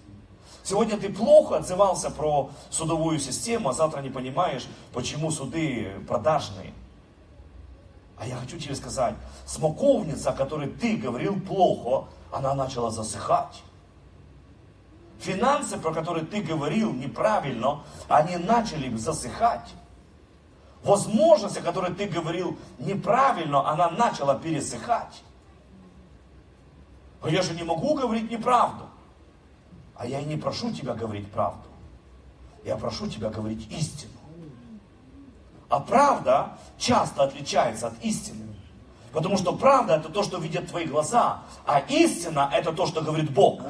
[0.65, 6.73] Сегодня ты плохо отзывался про судовую систему, а завтра не понимаешь, почему суды продажные.
[8.17, 9.13] А я хочу тебе сказать,
[9.45, 13.61] смоковница, о которой ты говорил плохо, она начала засыхать.
[15.19, 19.69] Финансы, про которые ты говорил неправильно, они начали засыхать.
[20.83, 25.21] Возможность, о которой ты говорил неправильно, она начала пересыхать.
[27.21, 28.85] А я же не могу говорить неправду.
[29.97, 31.67] А я и не прошу тебя говорить правду.
[32.63, 34.11] Я прошу тебя говорить истину.
[35.69, 38.45] А правда часто отличается от истины.
[39.11, 43.31] Потому что правда это то, что видят твои глаза, а истина это то, что говорит
[43.31, 43.61] Бог.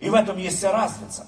[0.00, 1.26] И в этом есть вся разница.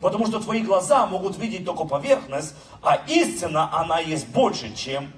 [0.00, 5.12] Потому что твои глаза могут видеть только поверхность, а истина, она есть больше, чем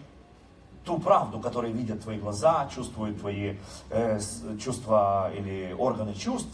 [0.85, 3.57] ту правду, которую видят твои глаза, чувствуют твои
[3.91, 4.21] э,
[4.63, 6.49] чувства или органы чувств.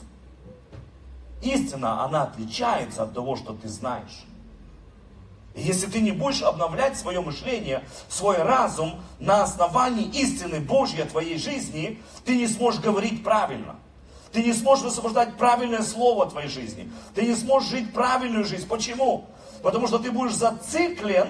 [1.43, 4.25] Истина, она отличается от того, что ты знаешь.
[5.55, 11.37] И если ты не будешь обновлять свое мышление, свой разум на основании истины Божьей твоей
[11.39, 13.77] жизни, ты не сможешь говорить правильно.
[14.33, 16.91] Ты не сможешь высвобождать правильное слово твоей жизни.
[17.15, 18.67] Ты не сможешь жить правильную жизнь.
[18.67, 19.27] Почему?
[19.63, 21.29] Потому что ты будешь зациклен,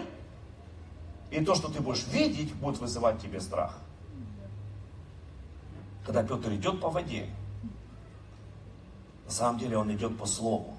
[1.33, 3.79] и то, что ты будешь видеть, будет вызывать тебе страх.
[6.07, 7.29] Когда Петр идет по воде,
[9.33, 10.75] на самом деле он идет по слову.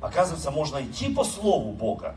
[0.00, 2.16] Оказывается, можно идти по слову Бога,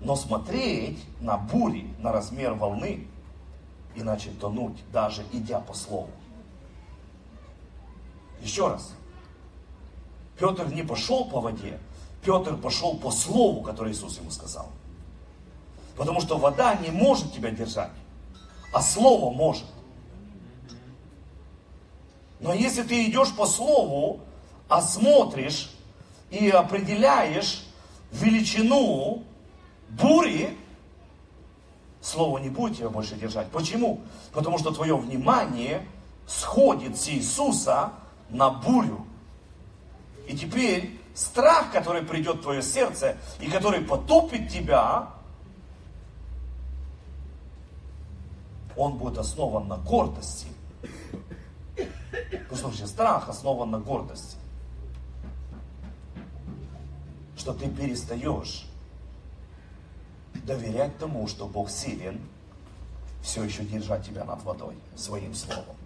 [0.00, 3.08] но смотреть на бури, на размер волны,
[3.96, 6.10] и начать тонуть, даже идя по слову.
[8.40, 8.92] Еще раз.
[10.38, 11.80] Петр не пошел по воде,
[12.24, 14.68] Петр пошел по слову, которое Иисус ему сказал.
[15.96, 17.90] Потому что вода не может тебя держать,
[18.72, 19.66] а слово может.
[22.42, 24.20] Но если ты идешь по слову,
[24.68, 25.70] а смотришь
[26.30, 27.64] и определяешь
[28.10, 29.22] величину
[29.88, 30.56] бури,
[32.00, 33.48] слово не будет тебя больше держать.
[33.50, 34.00] Почему?
[34.32, 35.86] Потому что твое внимание
[36.26, 37.92] сходит с Иисуса
[38.28, 39.06] на бурю.
[40.26, 45.10] И теперь страх, который придет в твое сердце и который потопит тебя,
[48.76, 50.51] он будет основан на гордости.
[52.48, 54.36] Послушайте, страх основан на гордости.
[57.36, 58.66] Что ты перестаешь
[60.44, 62.20] доверять тому, что Бог силен
[63.22, 65.76] все еще держать тебя над водой своим словом.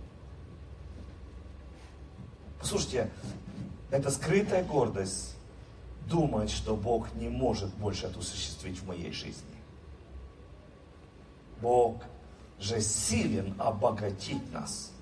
[2.58, 3.10] Послушайте,
[3.90, 5.36] это скрытая гордость
[6.06, 9.44] думать, что Бог не может больше это осуществить в моей жизни.
[11.60, 12.02] Бог
[12.58, 14.92] же силен обогатить нас.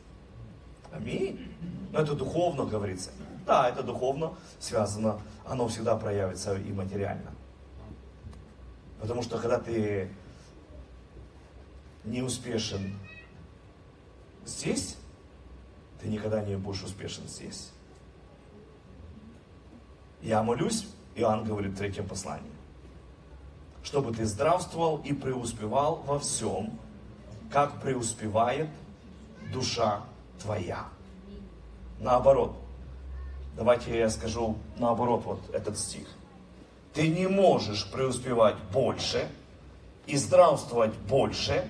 [0.94, 1.52] Аминь.
[1.92, 3.11] Но это духовно говорится.
[3.46, 7.33] Да, это духовно связано, оно всегда проявится и материально.
[9.00, 10.09] Потому что когда ты
[12.04, 12.98] не успешен
[14.46, 14.96] здесь,
[16.00, 17.70] ты никогда не будешь успешен здесь.
[20.22, 22.50] Я молюсь, Иоанн говорит в третьем послании,
[23.83, 26.78] чтобы ты здравствовал и преуспевал во всем,
[27.50, 28.70] как преуспевает
[29.52, 30.02] душа
[30.44, 30.85] твоя.
[32.00, 32.54] Наоборот.
[33.57, 36.07] Давайте я скажу наоборот вот этот стих.
[36.92, 39.28] Ты не можешь преуспевать больше
[40.07, 41.66] и здравствовать больше,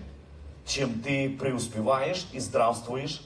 [0.67, 3.23] чем ты преуспеваешь и здравствуешь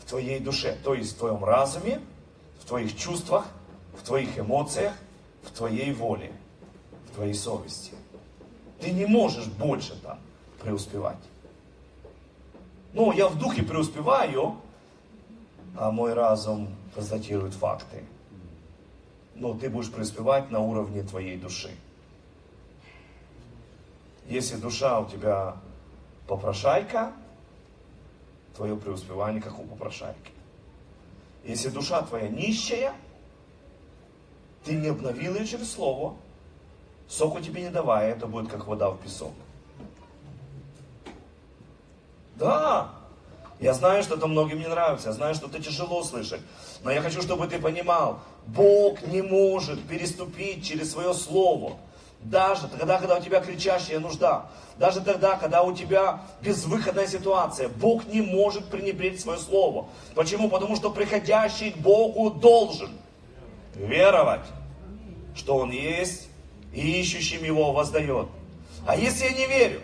[0.00, 2.00] в твоей душе, то есть в твоем разуме,
[2.60, 3.46] в твоих чувствах,
[3.96, 4.92] в твоих эмоциях,
[5.42, 6.32] в твоей воле,
[7.10, 7.92] в твоей совести.
[8.80, 10.18] Ты не можешь больше там
[10.60, 11.16] преуспевать.
[12.96, 14.56] Ну, я в духе преуспеваю,
[15.76, 18.02] а мой разум констатирует факты.
[19.34, 21.72] Но ты будешь преуспевать на уровне твоей души.
[24.26, 25.56] Если душа у тебя
[26.26, 27.12] попрошайка,
[28.56, 30.32] твое преуспевание как у попрошайки.
[31.44, 32.94] Если душа твоя нищая,
[34.64, 36.16] ты не обновил ее через слово,
[37.08, 39.34] соку тебе не давая, это будет как вода в песок.
[42.36, 42.90] Да,
[43.60, 46.40] я знаю, что это многим не нравится, я знаю, что это тяжело слышать,
[46.84, 51.78] но я хочу, чтобы ты понимал, Бог не может переступить через свое слово.
[52.20, 54.46] Даже тогда, когда у тебя кричащая нужда,
[54.78, 59.88] даже тогда, когда у тебя безвыходная ситуация, Бог не может пренебречь свое слово.
[60.14, 60.50] Почему?
[60.50, 62.90] Потому что приходящий к Богу должен
[63.74, 64.46] веровать,
[65.34, 66.28] что Он есть,
[66.74, 68.28] и ищущим Его воздает.
[68.86, 69.80] А если я не верю,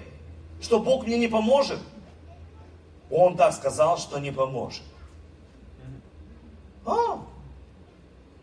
[0.61, 1.79] что Бог мне не поможет,
[3.13, 4.83] Он так сказал, что не поможет.
[6.87, 7.23] А,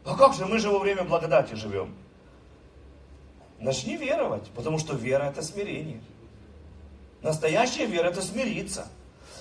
[0.05, 1.95] а как же, мы же во время благодати живем.
[3.57, 5.99] Начни веровать, потому что вера это смирение.
[7.23, 8.87] Настоящая вера это смириться.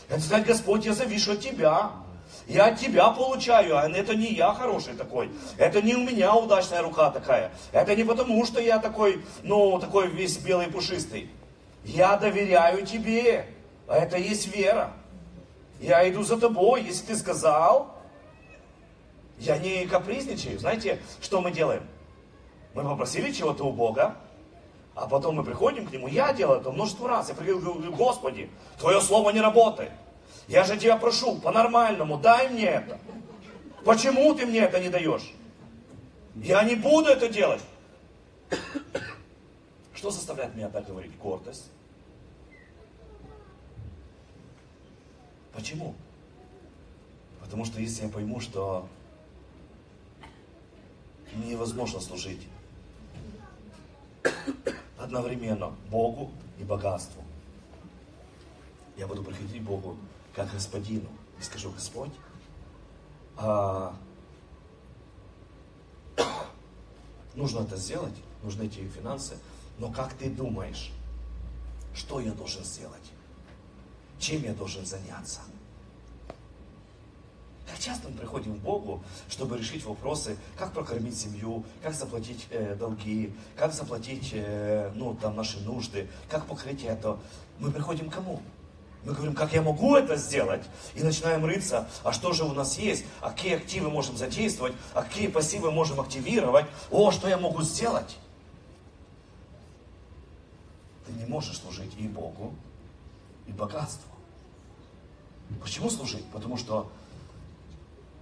[0.09, 1.90] Это сказать, Господь, я завишу от Тебя.
[2.46, 5.30] Я от Тебя получаю, а это не я хороший такой.
[5.59, 7.53] Это не у меня удачная рука такая.
[7.72, 11.30] Это не потому, что я такой, ну, такой весь белый пушистый.
[11.84, 13.46] Я доверяю Тебе.
[13.86, 14.94] А это есть вера.
[15.81, 16.83] Я иду за Тобой.
[16.83, 17.95] Если Ты сказал,
[19.39, 20.59] я не капризничаю.
[20.59, 21.87] Знаете, что мы делаем?
[22.74, 24.16] Мы попросили чего-то у Бога,
[24.95, 26.09] а потом мы приходим к Нему.
[26.09, 27.29] Я делаю это множество раз.
[27.29, 29.93] Я приходил, говорю, Господи, Твое Слово не работает.
[30.49, 32.99] Я же Тебя прошу, по-нормальному, дай мне это.
[33.85, 35.33] Почему ты мне это не даешь?
[36.35, 37.62] Я не буду это делать.
[39.95, 41.16] Что заставляет меня так говорить?
[41.18, 41.70] Гордость.
[45.59, 45.96] Почему?
[47.40, 48.88] Потому что если я пойму, что
[51.34, 52.46] невозможно служить
[54.96, 56.30] одновременно Богу
[56.61, 57.24] и богатству,
[58.96, 59.96] я буду приходить к Богу
[60.32, 61.09] как господину
[61.40, 62.12] и скажу, Господь,
[63.36, 63.96] а,
[67.34, 69.36] нужно это сделать, нужны эти финансы,
[69.78, 70.92] но как ты думаешь,
[71.94, 73.11] что я должен сделать?
[74.18, 75.40] Чем я должен заняться?
[77.68, 82.74] Как часто мы приходим к Богу, чтобы решить вопросы, как прокормить семью, как заплатить э,
[82.74, 87.18] долги, как заплатить э, ну, там, наши нужды, как покрыть это.
[87.58, 88.40] Мы приходим к кому?
[89.04, 90.62] Мы говорим, как я могу это сделать?
[90.94, 93.04] И начинаем рыться, а что же у нас есть?
[93.20, 94.74] А какие активы можем задействовать?
[94.94, 96.66] А какие пассивы можем активировать?
[96.90, 98.18] О, что я могу сделать?
[101.06, 102.54] Ты не можешь служить и Богу,
[103.46, 104.07] и богатству.
[105.62, 106.24] Почему служить?
[106.32, 106.90] Потому что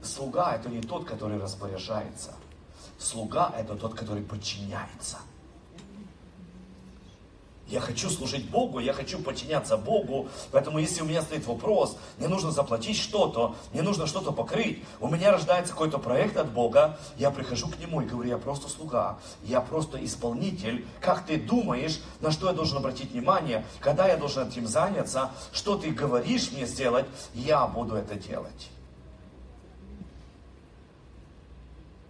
[0.02, 2.34] слуга это не тот, который распоряжается.
[2.98, 5.18] Слуга это тот, который подчиняется.
[7.68, 10.28] Я хочу служить Богу, я хочу подчиняться Богу.
[10.52, 15.08] Поэтому если у меня стоит вопрос, мне нужно заплатить что-то, мне нужно что-то покрыть, у
[15.08, 19.18] меня рождается какой-то проект от Бога, я прихожу к Нему и говорю, я просто слуга,
[19.42, 20.86] я просто исполнитель.
[21.00, 25.76] Как ты думаешь, на что я должен обратить внимание, когда я должен этим заняться, что
[25.76, 28.70] ты говоришь мне сделать, я буду это делать.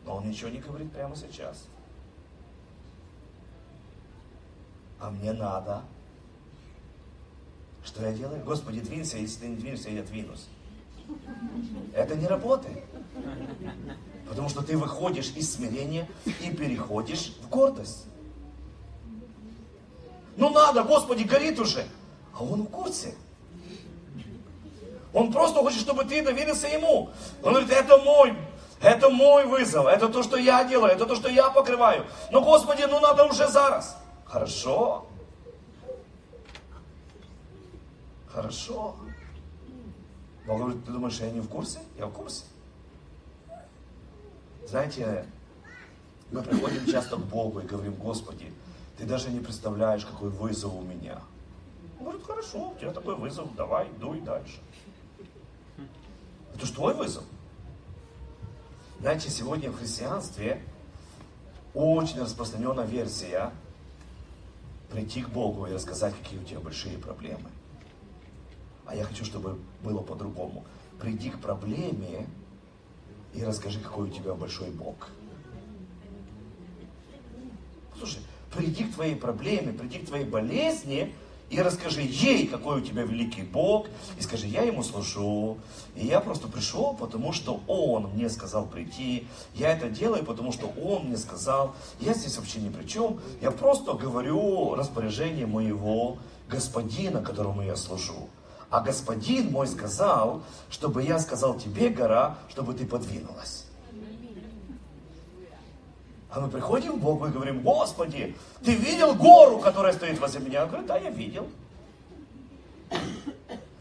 [0.04, 1.64] Но он ничего не говорит прямо сейчас.
[5.00, 5.82] А мне надо.
[7.84, 8.42] Что я делаю?
[8.44, 10.46] Господи, двинься, если ты не двинешься, я двинусь.
[11.94, 12.84] Это не работает.
[14.28, 16.08] Потому что ты выходишь из смирения
[16.40, 18.06] и переходишь в гордость.
[20.36, 21.86] Ну надо, Господи, горит уже.
[22.34, 23.14] А он в курсе.
[25.12, 27.10] Он просто хочет, чтобы ты доверился ему.
[27.42, 28.36] Он говорит, это мой,
[28.82, 32.04] это мой вызов, это то, что я делаю, это то, что я покрываю.
[32.30, 33.96] Но, Господи, ну надо уже зараз.
[34.26, 35.06] Хорошо.
[38.28, 38.96] Хорошо.
[40.46, 41.80] Бог говорит, ты думаешь, я не в курсе?
[41.96, 42.44] Я в курсе.
[44.66, 45.24] Знаете,
[46.30, 48.52] мы приходим часто к Богу и говорим, Господи,
[48.98, 51.20] ты даже не представляешь, какой вызов у меня.
[51.98, 54.60] Он говорит, хорошо, у тебя такой вызов, давай, дуй дальше.
[56.54, 57.24] Это же твой вызов.
[59.00, 60.62] Знаете, сегодня в христианстве
[61.74, 63.52] очень распространенная версия,
[64.96, 67.50] прийти к Богу и рассказать, какие у тебя большие проблемы.
[68.86, 70.64] А я хочу, чтобы было по-другому.
[70.98, 72.26] Приди к проблеме
[73.34, 75.10] и расскажи, какой у тебя большой Бог.
[77.98, 81.14] Слушай, приди к твоей проблеме, приди к твоей болезни–
[81.48, 83.86] и расскажи ей, какой у тебя великий Бог,
[84.18, 85.58] и скажи, я ему служу,
[85.94, 90.66] и я просто пришел, потому что он мне сказал прийти, я это делаю, потому что
[90.66, 96.18] он мне сказал, я здесь вообще ни при чем, я просто говорю распоряжение моего
[96.48, 98.28] господина, которому я служу.
[98.68, 103.65] А господин мой сказал, чтобы я сказал тебе, гора, чтобы ты подвинулась.
[106.36, 110.64] А мы приходим к Богу и говорим, Господи, ты видел гору, которая стоит возле меня?
[110.64, 111.48] Он говорит, да, я видел.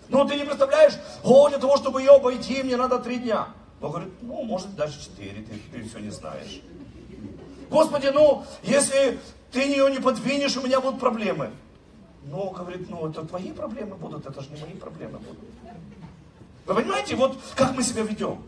[0.07, 3.49] Ну, ты не представляешь, о, для того, чтобы ее обойти, мне надо три дня.
[3.81, 6.61] Бог говорит, ну, может, даже четыре, ты, ты все не знаешь.
[7.69, 9.19] Господи, ну, если
[9.51, 11.51] ты ее не подвинешь, у меня будут проблемы.
[12.23, 15.43] Ну, говорит, ну, это твои проблемы будут, это же не мои проблемы будут.
[16.67, 18.41] Вы понимаете, вот как мы себя ведем?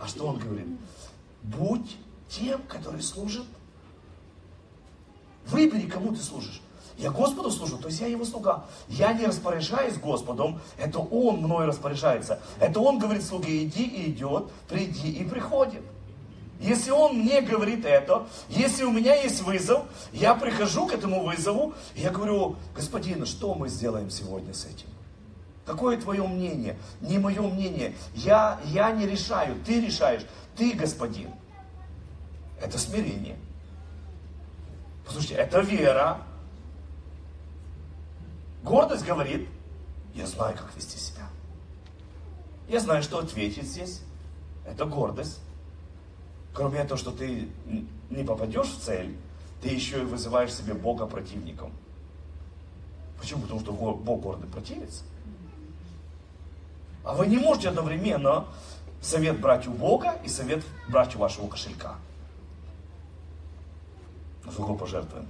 [0.00, 0.66] А что он говорит?
[1.46, 1.96] Будь
[2.28, 3.44] тем, который служит.
[5.46, 6.60] Выбери, кому ты служишь.
[6.98, 8.64] Я Господу служу, то есть я его слуга.
[8.88, 12.40] Я не распоряжаюсь Господом, это Он мной распоряжается.
[12.58, 15.82] Это Он говорит слуге, иди и идет, приди и приходит.
[16.58, 21.74] Если Он мне говорит это, если у меня есть вызов, я прихожу к этому вызову,
[21.94, 24.88] и я говорю, господин, что мы сделаем сегодня с этим?
[25.66, 26.78] Какое твое мнение?
[27.00, 27.94] Не мое мнение.
[28.14, 30.22] Я, я не решаю, ты решаешь.
[30.56, 31.30] Ты господин.
[32.60, 33.36] Это смирение.
[35.04, 36.22] Послушайте, это вера.
[38.62, 39.48] Гордость говорит,
[40.14, 41.28] я знаю, как вести себя.
[42.68, 44.00] Я знаю, что ответить здесь.
[44.66, 45.40] Это гордость.
[46.52, 47.48] Кроме того, что ты
[48.10, 49.16] не попадешь в цель,
[49.62, 51.70] ты еще и вызываешь себе Бога противником.
[53.20, 53.42] Почему?
[53.42, 55.04] Потому что Бог гордый противится.
[57.04, 58.46] А вы не можете одновременно
[59.00, 61.96] совет брать у Бога и совет брать у вашего кошелька.
[64.50, 65.26] Сколько пожертвуем?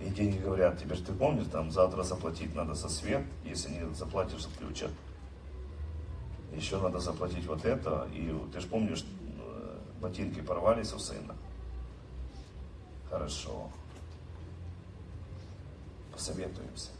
[0.00, 3.94] И деньги говорят, тебе же ты помнишь, там завтра заплатить надо за свет, если не
[3.94, 4.90] заплатишь, отключат.
[6.52, 9.04] Еще надо заплатить вот это, и ты же помнишь,
[9.38, 11.34] э, ботинки порвались у сына.
[13.08, 13.70] Хорошо.
[16.12, 16.90] Посоветуемся.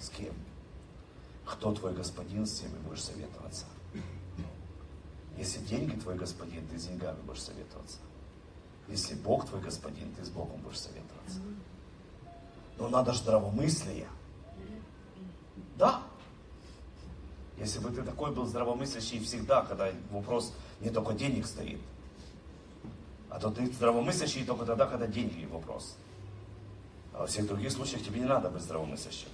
[0.00, 0.34] С кем?
[1.44, 3.66] Кто твой господин, с тем и будешь советоваться.
[5.36, 7.98] Если деньги твой господин, ты с деньгами будешь советоваться.
[8.88, 11.40] Если Бог твой господин, ты с Богом будешь советоваться.
[12.78, 14.06] Но надо здравомыслие.
[15.76, 16.02] Да.
[17.56, 21.80] Если бы ты такой был здравомыслящий всегда, когда вопрос не только денег стоит,
[23.30, 25.96] а то ты здравомыслящий только тогда, когда деньги вопрос.
[27.12, 29.28] А во всех других случаях тебе не надо быть здравомыслящим.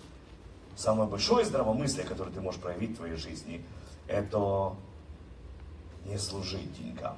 [0.77, 3.65] Самое большое здравомыслие, которое ты можешь проявить в твоей жизни,
[4.07, 4.75] это
[6.05, 7.17] не служить деньгам.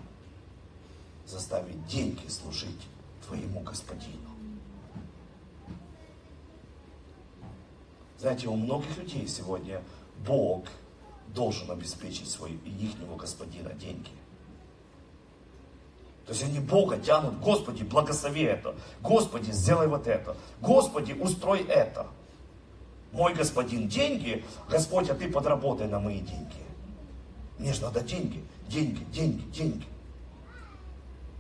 [1.27, 2.81] Заставить деньги служить
[3.27, 4.31] твоему господину.
[8.19, 9.83] Знаете, у многих людей сегодня
[10.27, 10.67] Бог
[11.29, 14.11] должен обеспечить свой и ихнего господина деньги.
[16.27, 18.77] То есть они Бога тянут, Господи, благослови это.
[19.01, 20.37] Господи, сделай вот это.
[20.61, 22.07] Господи, устрой это.
[23.11, 26.63] Мой господин деньги, Господь, а ты подработай на мои деньги.
[27.59, 29.87] Мне же надо деньги, деньги, деньги, деньги.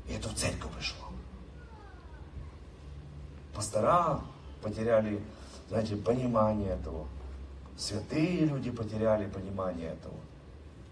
[0.08, 1.06] И это в церковь пришло.
[3.54, 4.20] Пастора
[4.62, 5.22] потеряли
[5.72, 7.08] знаете, понимание этого.
[7.78, 10.20] Святые люди потеряли понимание этого.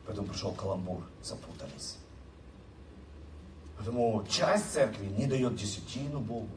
[0.06, 1.98] Поэтому пришел каламбур, запутались.
[3.76, 6.48] Поэтому часть церкви не дает десятину Богу.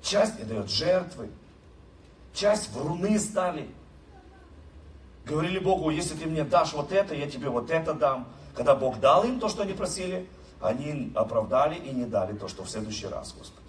[0.00, 1.28] Часть не дает жертвы.
[2.32, 3.68] Часть вруны стали.
[5.26, 8.28] Говорили Богу, если ты мне дашь вот это, я тебе вот это дам.
[8.54, 10.26] Когда Бог дал им то, что они просили,
[10.60, 13.60] они оправдали и не дали то, что в следующий раз, Господи.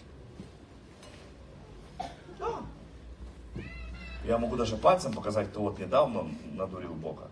[4.23, 7.27] Я могу даже пальцем показать, кто вот недавно надурил Бога.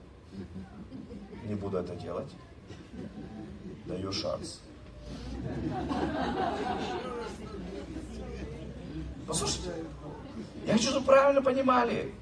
[1.45, 2.29] Не буду это делать.
[3.85, 4.61] Даю шанс.
[9.27, 9.71] Послушайте,
[10.65, 12.13] я хочу, чтобы правильно понимали.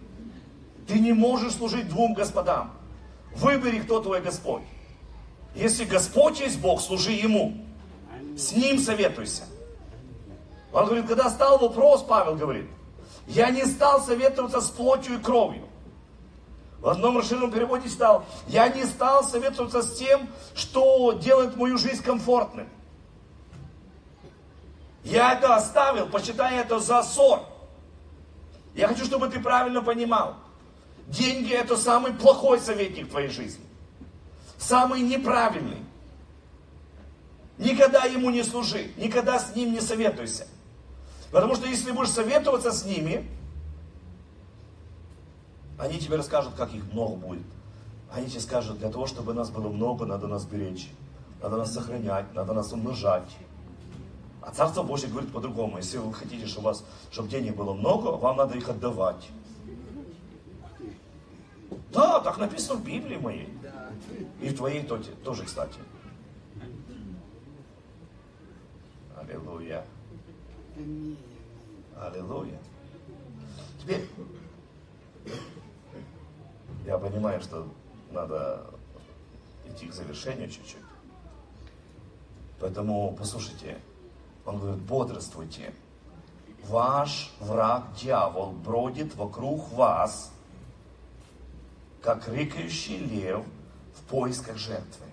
[0.87, 2.71] Ты не можешь служить двум господам.
[3.35, 4.63] Выбери, кто твой Господь.
[5.53, 7.57] Если Господь есть Бог, служи Ему.
[8.37, 9.43] С Ним советуйся.
[10.71, 12.69] Он говорит, когда стал вопрос, Павел говорит,
[13.27, 15.67] я не стал советоваться с плотью и кровью.
[16.79, 22.03] В одном расширенном переводе читал, я не стал советоваться с тем, что делает мою жизнь
[22.03, 22.67] комфортной.
[25.03, 27.41] Я это оставил, посчитая это за ссор.
[28.75, 30.35] Я хочу, чтобы ты правильно понимал.
[31.07, 33.63] Деньги это самый плохой советник в твоей жизни.
[34.57, 35.83] Самый неправильный.
[37.57, 40.47] Никогда ему не служи, никогда с ним не советуйся.
[41.31, 43.27] Потому что если будешь советоваться с ними,
[45.79, 47.45] они тебе расскажут, как их много будет.
[48.11, 50.89] Они тебе скажут, для того, чтобы нас было много, надо нас беречь.
[51.41, 53.29] Надо нас сохранять, надо нас умножать.
[54.41, 55.77] А Царство Божье говорит по-другому.
[55.77, 59.27] Если вы хотите, чтобы, у вас, чтобы денег было много, вам надо их отдавать.
[61.91, 63.49] Да, так написано в Библии моей.
[64.41, 65.79] И в твоей тоже, кстати.
[69.15, 69.85] Аллилуйя.
[71.99, 72.59] Аллилуйя.
[73.81, 74.07] Теперь
[76.85, 77.67] я понимаю, что
[78.11, 78.65] надо
[79.65, 80.77] идти к завершению чуть-чуть.
[82.59, 83.77] Поэтому послушайте,
[84.45, 85.73] он говорит, бодрствуйте.
[86.67, 90.31] Ваш враг дьявол бродит вокруг вас,
[92.01, 93.45] как рыкающий лев
[93.95, 95.05] в поисках жертвы.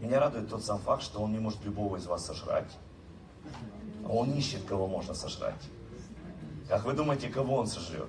[0.00, 2.70] Меня радует тот сам факт, что он не может любого из вас сожрать.
[4.04, 5.62] А он ищет, кого можно сожрать.
[6.68, 8.08] Как вы думаете, кого он сожрет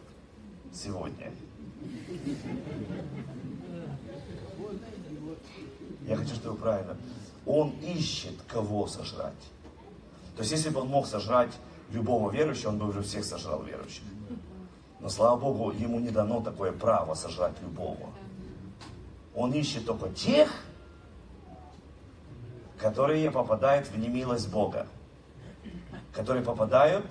[0.74, 1.32] сегодня?
[6.08, 6.98] Я хочу, чтобы правильно.
[7.46, 9.34] Он ищет, кого сожрать.
[10.36, 11.52] То есть, если бы он мог сожрать
[11.92, 14.04] любого верующего, он бы уже всех сожрал верующих.
[15.06, 18.10] Но, слава Богу, ему не дано такое право сожрать любого.
[19.36, 20.50] Он ищет только тех,
[22.80, 24.88] которые попадают в немилость Бога
[26.12, 27.06] которые попадают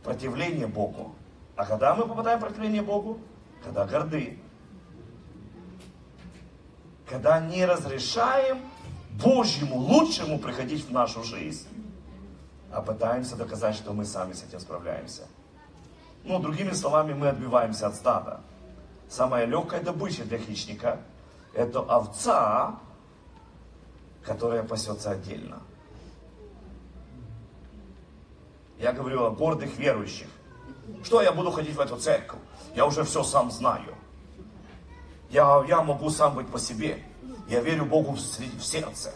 [0.00, 1.14] в противление Богу.
[1.56, 3.18] А когда мы попадаем в противление Богу?
[3.62, 4.38] Когда горды.
[7.06, 8.62] Когда не разрешаем
[9.22, 11.68] Божьему лучшему приходить в нашу жизнь,
[12.72, 15.28] а пытаемся доказать, что мы сами с этим справляемся.
[16.24, 18.40] Ну, другими словами, мы отбиваемся от стада.
[19.08, 21.00] Самая легкая добыча для хищника–
[21.54, 22.78] это овца,
[24.22, 25.60] которая пасется отдельно.
[28.78, 30.28] Я говорю о гордых верующих.
[31.04, 32.40] Что я буду ходить в эту церковь?
[32.74, 33.94] Я уже все сам знаю.
[35.30, 37.02] Я, я могу сам быть по себе.
[37.48, 39.12] Я верю Богу в, в сердце.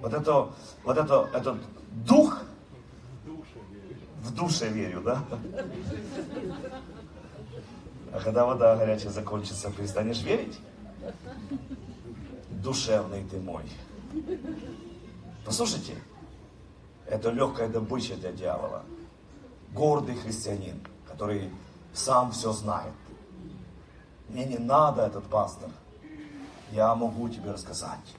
[0.00, 0.50] Вот это,
[0.84, 1.58] вот это, этот
[2.06, 2.42] дух,
[4.26, 5.22] в душе верю, да?
[8.12, 10.58] А когда вода горячая закончится, перестанешь верить?
[12.50, 13.64] Душевный ты мой.
[15.44, 15.94] Послушайте,
[17.06, 18.82] это легкая добыча для дьявола.
[19.72, 21.50] Гордый христианин, который
[21.94, 22.94] сам все знает.
[24.28, 25.70] Мне не надо этот пастор.
[26.72, 28.16] Я могу тебе рассказать.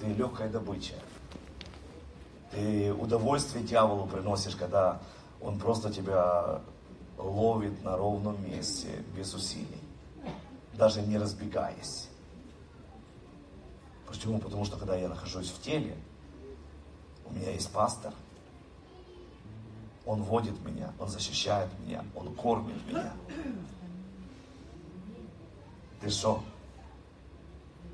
[0.00, 0.94] Ты легкая добыча.
[2.54, 5.00] Ты удовольствие дьяволу приносишь, когда
[5.40, 6.60] он просто тебя
[7.18, 9.80] ловит на ровном месте, без усилий,
[10.72, 12.08] даже не разбегаясь.
[14.06, 14.38] Почему?
[14.38, 15.96] Потому что когда я нахожусь в теле,
[17.26, 18.14] у меня есть пастор,
[20.06, 23.12] он водит меня, он защищает меня, он кормит меня.
[26.00, 26.40] Ты что?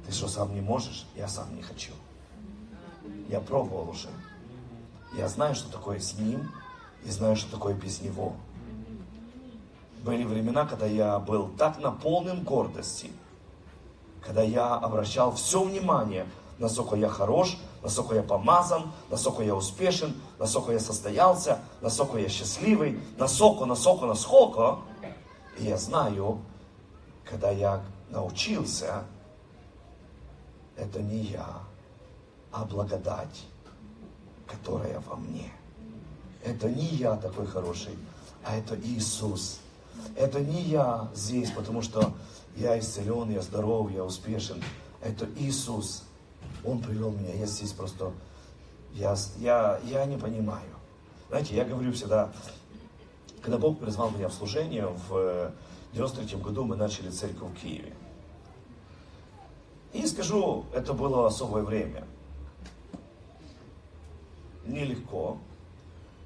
[0.04, 1.06] Ты что, сам не можешь?
[1.16, 1.92] Я сам не хочу.
[3.28, 4.08] Я пробовал уже.
[5.12, 6.50] Я знаю, что такое с ним,
[7.04, 8.34] и знаю, что такое без него.
[10.04, 13.10] Были времена, когда я был так наполнен гордости,
[14.22, 16.26] когда я обращал все внимание,
[16.58, 23.00] насколько я хорош, насколько я помазан, насколько я успешен, насколько я состоялся, насколько я счастливый,
[23.18, 24.78] насколько, насколько, насколько.
[25.58, 26.40] И я знаю,
[27.24, 29.04] когда я научился,
[30.76, 31.46] это не я,
[32.52, 33.44] а благодать,
[34.50, 35.52] которая во мне.
[36.44, 37.96] Это не я такой хороший,
[38.44, 39.60] а это Иисус.
[40.16, 42.12] Это не я здесь, потому что
[42.56, 44.62] я исцелен, я здоров, я успешен.
[45.02, 46.04] Это Иисус.
[46.64, 47.34] Он привел меня.
[47.34, 48.12] Я здесь просто,
[48.92, 50.70] я, я, я не понимаю.
[51.28, 52.32] Знаете, я говорю всегда,
[53.42, 55.52] когда Бог призвал меня в служение, в
[55.92, 57.94] 93 году мы начали церковь в Киеве.
[59.92, 62.04] И скажу, это было особое время.
[64.72, 65.38] Нелегко.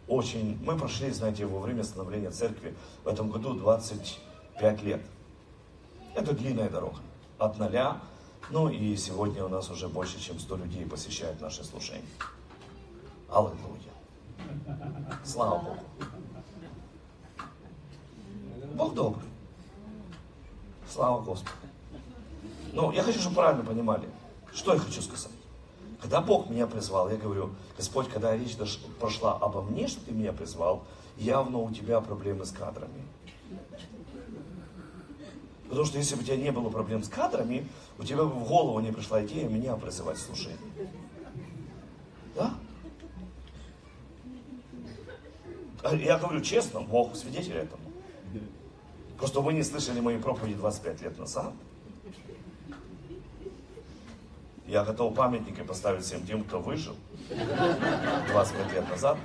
[0.06, 0.58] Очень.
[0.64, 2.74] Мы прошли, знаете, во время становления церкви
[3.04, 5.00] в этом году 25 лет.
[6.14, 6.98] Это длинная дорога.
[7.38, 8.00] От ноля
[8.50, 12.04] ну и сегодня у нас уже больше, чем 100 людей посещают наше служение.
[13.28, 13.92] Аллилуйя.
[15.24, 15.80] Слава Богу.
[18.74, 19.24] Бог добрый.
[20.88, 21.56] Слава Господу.
[22.72, 24.08] Ну, я хочу, чтобы правильно понимали,
[24.52, 25.32] что я хочу сказать.
[26.04, 28.58] Когда Бог меня призвал, я говорю, Господь, когда речь
[29.00, 30.84] прошла обо мне, что Ты меня призвал,
[31.16, 33.02] явно у Тебя проблемы с кадрами.
[35.66, 37.66] Потому что если бы у тебя не было проблем с кадрами,
[37.98, 40.58] у тебя бы в голову не пришла идея меня призывать служение.
[42.36, 42.54] Да?
[45.84, 47.82] А я говорю честно, Бог свидетель этому.
[49.16, 51.54] Просто вы не слышали мои проповеди 25 лет назад.
[54.66, 56.96] Я готов памятники поставить всем тем, кто выжил
[57.28, 59.18] 25 лет назад.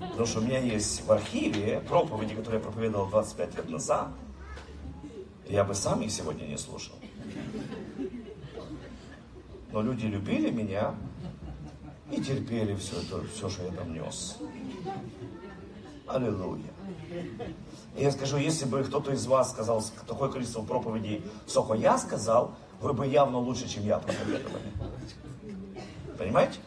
[0.00, 4.08] Потому что у меня есть в архиве проповеди, которые я проповедовал 25 лет назад
[5.50, 6.94] я бы сам их сегодня не слушал.
[9.72, 10.94] Но люди любили меня
[12.10, 14.36] и терпели все это, все, что я там нес.
[16.06, 16.72] Аллилуйя.
[17.96, 22.54] И я скажу, если бы кто-то из вас сказал такое количество проповедей, сколько я сказал,
[22.80, 24.72] вы бы явно лучше, чем я проповедовали.
[26.18, 26.58] Понимаете?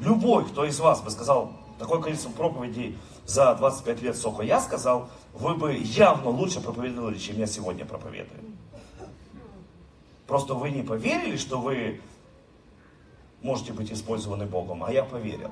[0.00, 5.08] Любой, кто из вас бы сказал такое количество проповедей за 25 лет, сколько я сказал,
[5.32, 8.40] вы бы явно лучше проповедовали, чем я сегодня проповедую.
[10.26, 12.00] Просто вы не поверили, что вы
[13.42, 15.50] можете быть использованы Богом, а я поверил.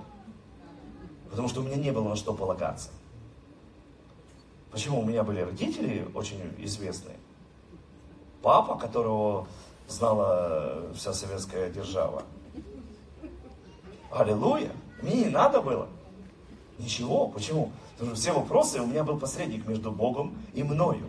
[1.31, 2.91] Потому что у меня не было на что полагаться.
[4.71, 5.01] Почему?
[5.01, 7.17] У меня были родители очень известные.
[8.43, 9.47] Папа, которого
[9.89, 12.23] знала вся советская держава.
[14.11, 14.73] Аллилуйя.
[15.03, 15.89] Мне не надо было.
[16.79, 17.29] Ничего.
[17.29, 17.73] Почему?
[17.93, 21.09] Потому что все вопросы, у меня был посредник между Богом и мною.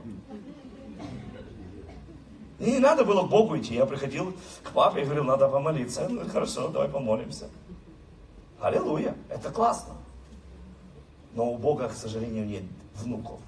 [2.59, 3.75] И не надо было к Богу идти.
[3.75, 6.07] Я приходил к папе и говорил, надо помолиться.
[6.09, 7.49] Ну хорошо, давай помолимся.
[8.59, 9.93] Аллилуйя, это классно.
[11.33, 12.63] Но у Бога, к сожалению, нет
[12.95, 13.39] внуков.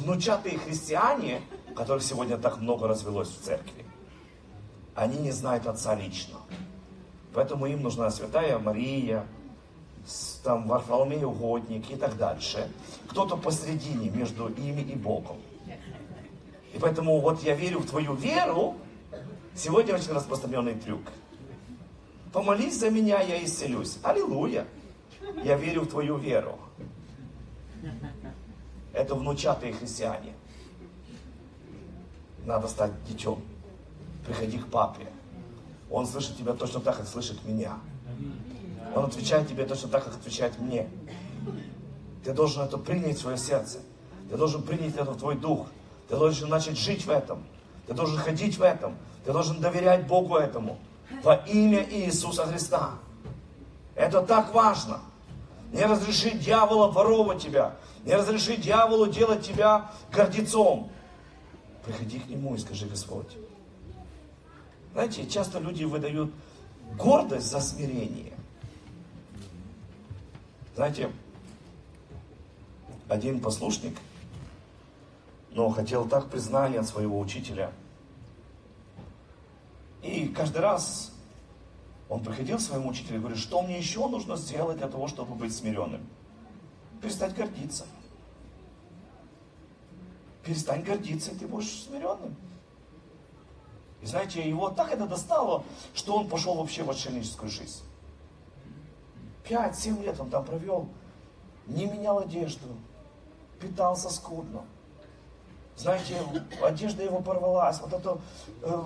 [0.00, 1.42] Внучатые христиане,
[1.76, 3.84] которых сегодня так много развелось в церкви,
[4.94, 6.38] они не знают Отца лично.
[7.34, 9.26] Поэтому им нужна святая Мария,
[10.42, 12.68] там Варфоломей угодник и так дальше.
[13.08, 15.36] Кто-то посредине между ими и Богом.
[16.74, 18.76] И поэтому вот я верю в твою веру.
[19.54, 21.02] Сегодня очень распространенный трюк.
[22.32, 23.98] Помолись за меня, я исцелюсь.
[24.02, 24.66] Аллилуйя.
[25.44, 26.58] Я верю в твою веру.
[28.92, 30.34] Это внучатые христиане.
[32.44, 33.38] Надо стать детем.
[34.26, 35.06] Приходи к папе.
[35.90, 37.78] Он слышит тебя точно так, как слышит меня.
[38.94, 40.88] Он отвечает тебе точно так, как отвечает мне.
[42.24, 43.78] Ты должен это принять в свое сердце.
[44.30, 45.66] Ты должен принять это в твой дух.
[46.08, 47.42] Ты должен начать жить в этом.
[47.86, 48.96] Ты должен ходить в этом.
[49.24, 50.78] Ты должен доверять Богу этому.
[51.22, 52.92] Во имя Иисуса Христа.
[53.94, 55.00] Это так важно.
[55.72, 57.76] Не разреши дьяволу воровать тебя.
[58.04, 60.90] Не разреши дьяволу делать тебя гордецом.
[61.84, 63.36] Приходи к нему и скажи, Господь.
[64.92, 66.30] Знаете, часто люди выдают
[66.98, 68.34] гордость за смирение.
[70.74, 71.10] Знаете,
[73.08, 73.96] один послушник,
[75.50, 77.72] но хотел так признания от своего учителя.
[80.02, 81.11] И каждый раз
[82.12, 85.34] он приходил к своему учителю и говорит, что мне еще нужно сделать для того, чтобы
[85.34, 86.06] быть смиренным?
[87.00, 87.86] Перестать гордиться.
[90.44, 92.36] Перестань гордиться, и ты будешь смиренным.
[94.02, 97.80] И знаете, его так это достало, что он пошел вообще в отшельническую жизнь.
[99.48, 100.88] Пять-семь лет он там провел,
[101.66, 102.76] не менял одежду,
[103.58, 104.66] питался скудно.
[105.78, 106.18] Знаете,
[106.60, 108.20] одежда его порвалась, вот эта
[108.60, 108.82] э,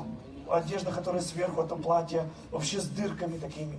[0.51, 3.79] одежда, которая сверху, это платье, вообще с дырками такими.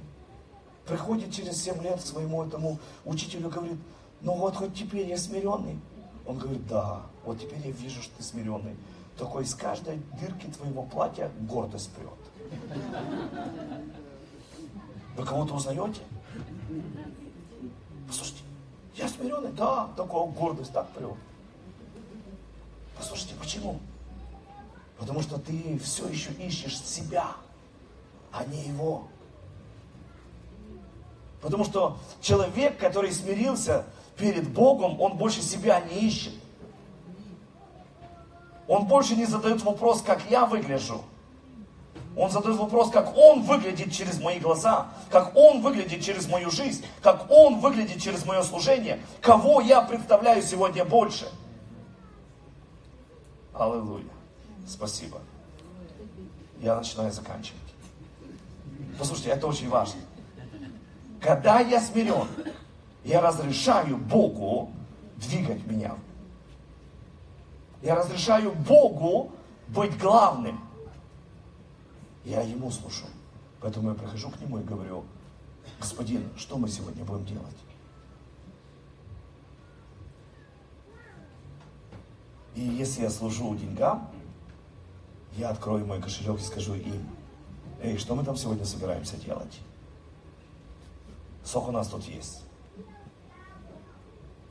[0.85, 3.77] Приходит через семь лет к своему этому учителю, говорит,
[4.21, 5.79] ну вот хоть теперь я смиренный.
[6.25, 8.75] Он говорит, да, вот теперь я вижу, что ты смиренный.
[9.17, 12.09] Только из каждой дырки твоего платья гордость прет.
[15.17, 16.01] Вы кого-то узнаете?
[18.07, 18.41] Послушайте,
[18.95, 21.15] я смиренный, да, такая гордость так прет.
[22.97, 23.79] Послушайте, почему?
[24.97, 27.31] Потому что ты все еще ищешь себя,
[28.31, 29.07] а не его.
[31.41, 33.85] Потому что человек, который смирился
[34.17, 36.33] перед Богом, он больше себя не ищет.
[38.67, 41.03] Он больше не задает вопрос, как я выгляжу.
[42.17, 46.83] Он задает вопрос, как он выглядит через мои глаза, как он выглядит через мою жизнь,
[47.03, 51.29] как он выглядит через мое служение, кого я представляю сегодня больше.
[53.53, 54.16] Аллилуйя.
[54.67, 55.19] Спасибо.
[56.59, 57.61] Я начинаю заканчивать.
[58.99, 60.01] Послушайте, это очень важно.
[61.21, 62.27] Когда я смирен,
[63.03, 64.71] я разрешаю Богу
[65.17, 65.95] двигать меня
[67.81, 69.31] я разрешаю Богу
[69.67, 70.59] быть главным.
[72.25, 73.05] Я Ему служу.
[73.61, 75.05] Поэтому я прихожу к Нему и говорю,
[75.79, 77.55] Господин, что мы сегодня будем делать?
[82.55, 84.09] И если я служу деньгам,
[85.37, 87.07] я открою мой кошелек и скажу им,
[87.81, 89.59] эй, что мы там сегодня собираемся делать?
[91.43, 92.41] Сколько у нас тут есть?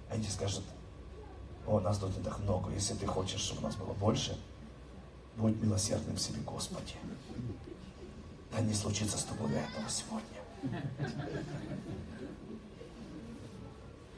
[0.08, 0.62] Они скажут,
[1.66, 2.70] о, нас тут не так много.
[2.72, 4.38] Если ты хочешь, чтобы нас было больше,
[5.36, 6.94] будь милосердным себе, Господи.
[8.52, 10.80] Да не случится с тобой этого сегодня.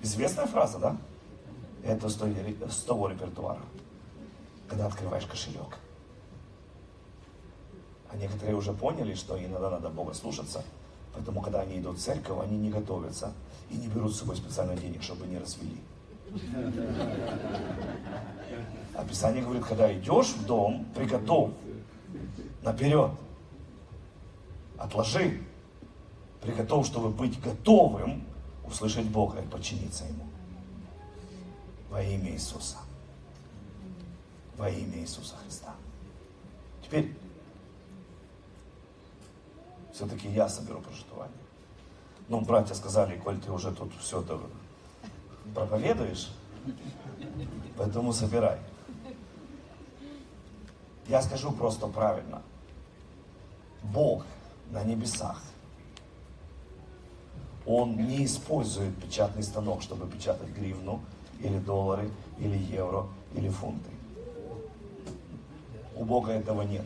[0.02, 0.96] Известная фраза, да?
[1.82, 3.62] Это с того репертуара,
[4.68, 5.78] когда открываешь кошелек.
[8.10, 10.64] А некоторые уже поняли, что иногда надо Бога слушаться,
[11.14, 13.32] поэтому, когда они идут в церковь, они не готовятся
[13.70, 15.80] и не берут с собой специально денег, чтобы не развели.
[18.94, 21.52] А говорит, когда идешь в дом, приготовь
[22.62, 23.10] наперед.
[24.76, 25.42] Отложи.
[26.40, 28.24] Приготовь, чтобы быть готовым
[28.64, 30.24] услышать Бога и подчиниться Ему.
[31.90, 32.78] Во имя Иисуса.
[34.56, 35.74] Во имя Иисуса Христа.
[36.84, 37.14] Теперь
[39.98, 41.36] все-таки я соберу прожитывание.
[42.28, 44.38] Ну, братья сказали, коль ты уже тут все это
[45.52, 46.30] проповедуешь,
[47.76, 48.58] поэтому собирай.
[51.08, 52.42] Я скажу просто правильно.
[53.82, 54.24] Бог
[54.70, 55.42] на небесах,
[57.66, 61.00] Он не использует печатный станок, чтобы печатать гривну,
[61.40, 63.90] или доллары, или евро, или фунты.
[65.96, 66.84] У Бога этого нет.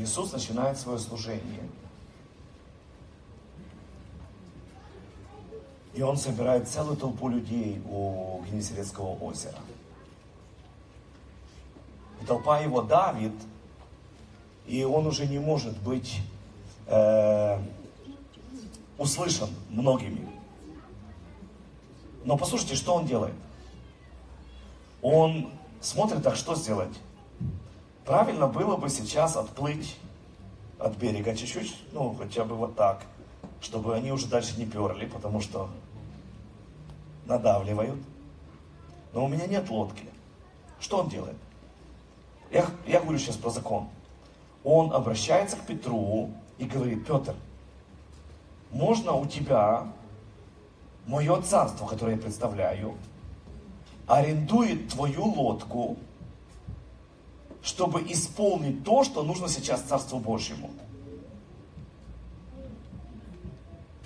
[0.00, 1.62] Иисус начинает свое служение–
[5.94, 9.58] И он собирает целую толпу людей у Генесарецкого озера.
[12.22, 13.32] И толпа его давит,
[14.66, 16.18] и он уже не может быть
[16.86, 17.58] э,
[18.98, 20.28] услышан многими.
[22.24, 23.34] Но послушайте, что он делает?
[25.02, 26.94] Он смотрит, так что сделать?
[28.10, 29.96] Правильно было бы сейчас отплыть
[30.80, 33.02] от берега чуть-чуть, ну, хотя бы вот так,
[33.60, 35.70] чтобы они уже дальше не перли, потому что
[37.24, 38.00] надавливают.
[39.12, 40.02] Но у меня нет лодки.
[40.80, 41.36] Что он делает?
[42.50, 43.88] Я, я говорю сейчас про закон.
[44.64, 47.36] Он обращается к Петру и говорит, Петр,
[48.72, 49.86] можно у тебя
[51.06, 52.96] мое царство, которое я представляю,
[54.08, 55.96] арендует твою лодку,
[57.62, 60.70] чтобы исполнить то, что нужно сейчас Царству Божьему.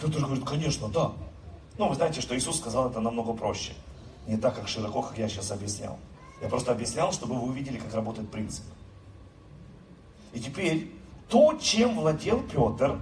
[0.00, 1.12] Петр говорит, конечно, да.
[1.78, 3.72] Но вы знаете, что Иисус сказал это намного проще.
[4.26, 5.98] Не так, как широко, как я сейчас объяснял.
[6.40, 8.64] Я просто объяснял, чтобы вы увидели, как работает принцип.
[10.32, 10.90] И теперь
[11.28, 12.98] то, чем владел Петр,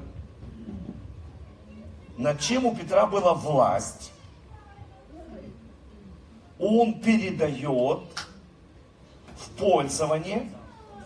[2.18, 4.12] над чем у Петра была власть,
[6.58, 8.00] он передает
[9.42, 10.50] в пользование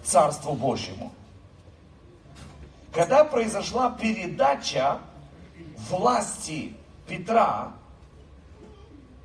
[0.04, 1.12] Царству Божьему.
[2.92, 4.98] Когда произошла передача
[5.90, 6.74] власти
[7.06, 7.72] Петра,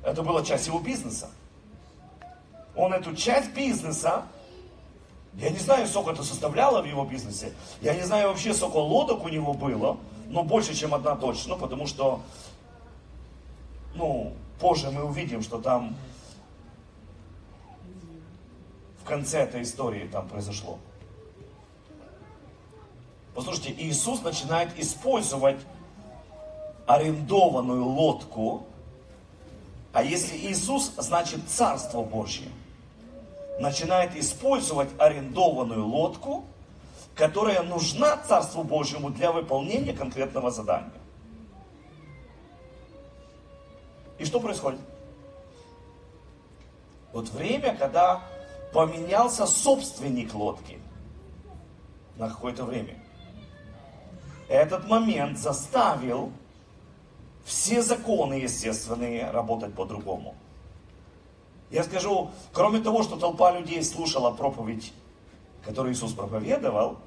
[0.02, 1.30] это была часть его бизнеса.
[2.74, 4.24] Он эту часть бизнеса,
[5.34, 9.24] я не знаю, сколько это составляло в его бизнесе, я не знаю вообще, сколько лодок
[9.24, 9.98] у него было,
[10.28, 12.20] но больше, чем одна точно, потому что,
[13.94, 15.94] ну, позже мы увидим, что там
[19.02, 20.78] в конце этой истории там произошло.
[23.34, 25.58] Послушайте, Иисус начинает использовать
[26.86, 28.66] арендованную лодку,
[29.92, 32.48] а если Иисус, значит Царство Божье,
[33.58, 36.44] начинает использовать арендованную лодку,
[37.14, 40.92] которая нужна Царству Божьему для выполнения конкретного задания.
[44.18, 44.80] И что происходит?
[47.12, 48.22] Вот время, когда
[48.72, 50.78] поменялся собственник лодки
[52.16, 53.02] на какое-то время.
[54.48, 56.32] Этот момент заставил
[57.44, 60.34] все законы естественные работать по-другому.
[61.70, 64.92] Я скажу, кроме того, что толпа людей слушала проповедь,
[65.64, 66.98] которую Иисус проповедовал,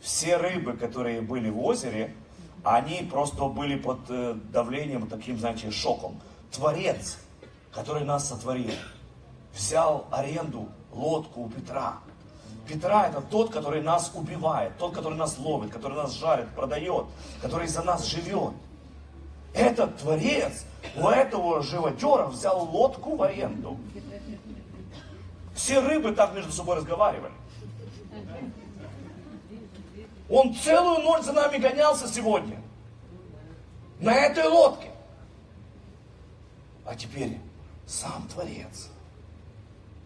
[0.00, 2.14] все рыбы, которые были в озере,
[2.64, 6.20] они просто были под э, давлением, таким, знаете, шоком.
[6.50, 7.18] Творец,
[7.72, 8.72] который нас сотворил,
[9.54, 11.98] взял аренду, лодку у Петра.
[12.66, 17.06] Петра это тот, который нас убивает, тот, который нас ловит, который нас жарит, продает,
[17.40, 18.52] который за нас живет.
[19.52, 20.64] Этот творец
[20.96, 23.76] у этого живодера взял лодку в аренду.
[25.54, 27.32] Все рыбы так между собой разговаривали.
[30.30, 32.62] Он целую ночь за нами гонялся сегодня.
[34.00, 34.90] На этой лодке.
[36.86, 37.38] А теперь
[37.86, 38.88] сам Творец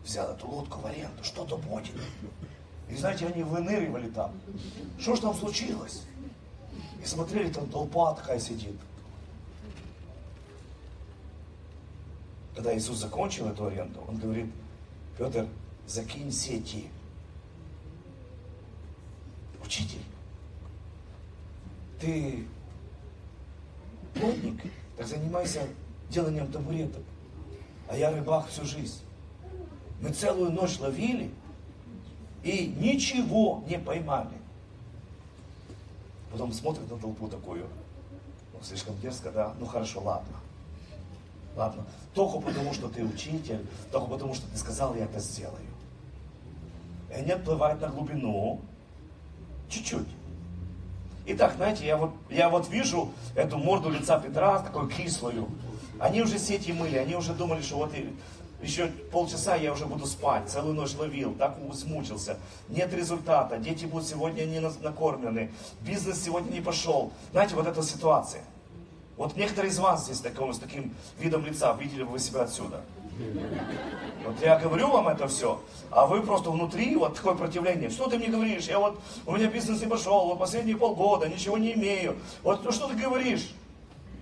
[0.07, 1.95] взял эту лодку в аренду, что-то будет.
[2.89, 4.33] И знаете, они выныривали там.
[4.99, 6.03] Что ж там случилось?
[7.03, 8.77] И смотрели, там толпа такая сидит.
[12.55, 14.47] Когда Иисус закончил эту аренду, он говорит,
[15.19, 15.47] Петр,
[15.87, 16.87] закинь сети.
[19.63, 20.03] Учитель,
[22.01, 22.47] ты
[24.15, 24.63] плотник,
[24.97, 25.67] так занимайся
[26.09, 27.03] деланием табуреток.
[27.89, 29.01] А я рыбак всю жизнь.
[30.01, 31.31] Мы целую ночь ловили
[32.43, 34.37] и ничего не поймали.
[36.31, 37.67] Потом смотрит на толпу такую,
[38.53, 39.55] ну, слишком дерзко, да?
[39.59, 40.37] Ну хорошо, ладно.
[41.57, 41.87] Ладно.
[42.15, 45.57] Только потому, что ты учитель, только потому, что ты сказал, я это сделаю.
[47.11, 48.61] И они отплывают на глубину
[49.69, 50.09] чуть-чуть.
[51.29, 55.49] Итак, знаете, я вот, я вот вижу эту морду лица Петра, такую кислую.
[55.99, 57.93] Они уже сети мыли, они уже думали, что вот
[58.63, 62.39] еще полчаса я уже буду спать, целую ночь ловил, так смучился.
[62.69, 67.13] Нет результата, дети будут сегодня не накормлены, бизнес сегодня не пошел.
[67.33, 68.43] Знаете, вот эта ситуация.
[69.17, 72.83] Вот некоторые из вас здесь такого, с таким видом лица, видели бы вы себя отсюда.
[74.27, 77.89] Вот я говорю вам это все, а вы просто внутри вот такое противление.
[77.89, 78.65] Что ты мне говоришь?
[78.65, 82.17] Я вот, у меня бизнес не пошел, вот последние полгода, ничего не имею.
[82.43, 83.55] Вот ну что ты говоришь?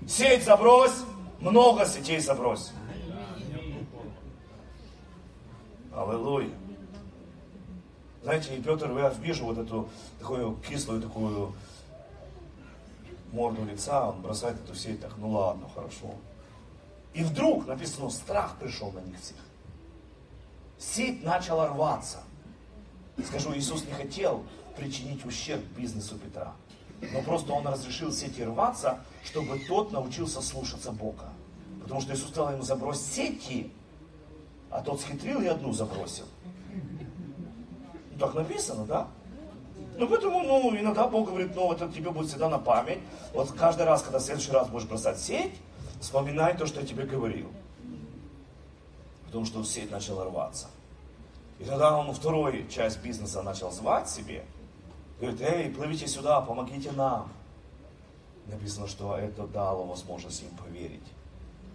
[0.07, 0.95] Сеть забрось,
[1.41, 2.70] много сетей забрось.
[5.97, 6.51] Аллилуйя.
[8.22, 9.88] Знаете, и Петр, я вижу вот эту
[10.18, 11.55] такую кислую, такую
[13.32, 16.14] морду лица, он бросает эту сеть, так, ну ладно, хорошо.
[17.12, 19.36] И вдруг, написано, страх пришел на них всех.
[20.78, 22.22] Сеть начала рваться.
[23.24, 24.45] Скажу, Иисус не хотел
[24.76, 26.55] причинить ущерб бизнесу Петра.
[27.12, 31.28] Но просто он разрешил сети рваться, чтобы тот научился слушаться Бога.
[31.82, 33.70] Потому что Иисус сказал ему забрось сети,
[34.75, 36.25] а тот схитрил и одну забросил.
[38.11, 39.07] Ну, так написано, да?
[39.97, 42.99] Ну, поэтому, ну, иногда Бог говорит, ну, это тебе будет всегда на память.
[43.33, 45.55] Вот каждый раз, когда в следующий раз будешь бросать сеть,
[46.01, 47.47] вспоминай то, что я тебе говорил.
[49.27, 50.66] Потому что сеть начала рваться.
[51.61, 54.45] И тогда он вторую часть бизнеса начал звать себе.
[55.20, 57.33] Говорит, эй, плывите сюда, помогите нам.
[58.47, 61.07] Написано, что это дало возможность им поверить.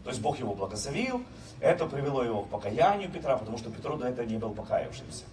[0.04, 1.24] То есть Бог его благословил,
[1.60, 5.26] это привело его к покаянию Петра, потому что Петро до этого не был покаявшимся.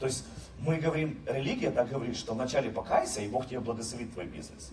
[0.00, 0.24] То есть
[0.60, 4.70] мы говорим, религия так говорит, что вначале покайся, и Бог тебе благословит твой бизнес.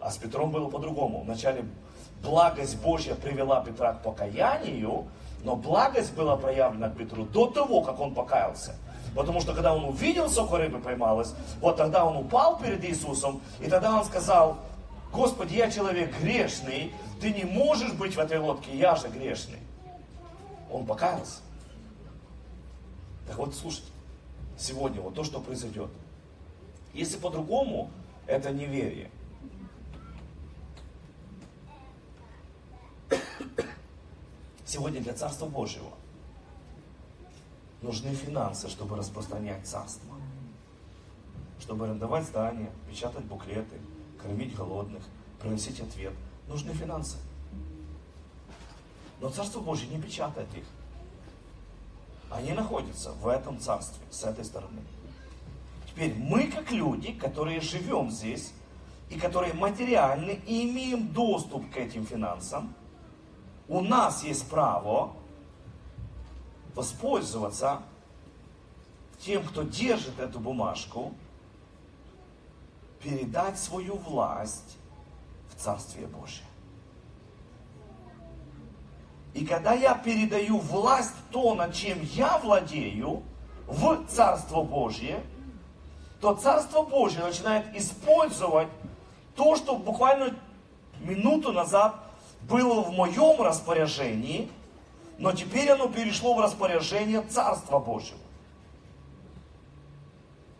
[0.00, 1.20] А с Петром было по-другому.
[1.22, 1.64] Вначале
[2.22, 5.06] благость Божья привела Петра к покаянию,
[5.44, 8.76] но благость была проявлена к Петру до того, как он покаялся.
[9.14, 13.68] Потому что когда он увидел, сколько рыбы поймалось, вот тогда он упал перед Иисусом, и
[13.68, 14.58] тогда он сказал,
[15.12, 19.58] Господи, я человек грешный, ты не можешь быть в этой лодке, я же грешный.
[20.70, 21.40] Он покаялся.
[23.26, 23.90] Так вот, слушайте,
[24.56, 25.90] сегодня вот то, что произойдет.
[26.94, 27.90] Если по-другому,
[28.26, 29.10] это неверие.
[34.64, 35.90] Сегодня для Царства Божьего
[37.82, 40.14] нужны финансы, чтобы распространять Царство.
[41.58, 43.76] Чтобы арендовать здания, печатать буклеты,
[44.22, 45.02] кормить голодных,
[45.40, 46.12] приносить ответ.
[46.48, 47.16] Нужны финансы.
[49.20, 50.64] Но Царство Божье не печатает их.
[52.30, 54.80] Они находятся в этом царстве, с этой стороны.
[55.88, 58.52] Теперь мы, как люди, которые живем здесь,
[59.10, 62.72] и которые материальны, и имеем доступ к этим финансам,
[63.68, 65.12] у нас есть право
[66.74, 67.82] воспользоваться
[69.18, 71.12] тем, кто держит эту бумажку,
[73.02, 74.76] передать свою власть
[75.48, 76.44] в Царствие Божие.
[79.32, 83.22] И когда я передаю власть, то, над чем я владею,
[83.66, 85.22] в Царство Божье,
[86.20, 88.68] то Царство Божье начинает использовать
[89.36, 90.34] то, что буквально
[91.00, 91.94] минуту назад
[92.42, 94.50] было в моем распоряжении,
[95.18, 98.18] но теперь оно перешло в распоряжение Царства Божьего.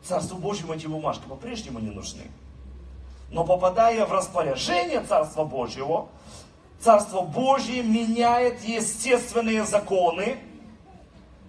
[0.02, 2.22] Царству Божьему эти бумажки по-прежнему не нужны.
[3.30, 6.08] Но попадая в распоряжение Царства Божьего,
[6.80, 10.38] Царство Божье меняет естественные законы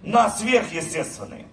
[0.02, 1.46] на сверхъестественные.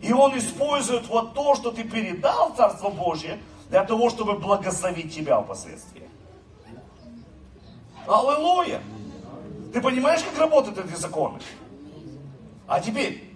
[0.00, 5.40] И Он использует вот то, что ты передал Царство Божье, для того, чтобы благословить тебя
[5.40, 6.08] впоследствии.
[8.06, 8.80] Аллилуйя!
[9.72, 11.40] Ты понимаешь, как работают эти законы?
[12.68, 13.33] А теперь,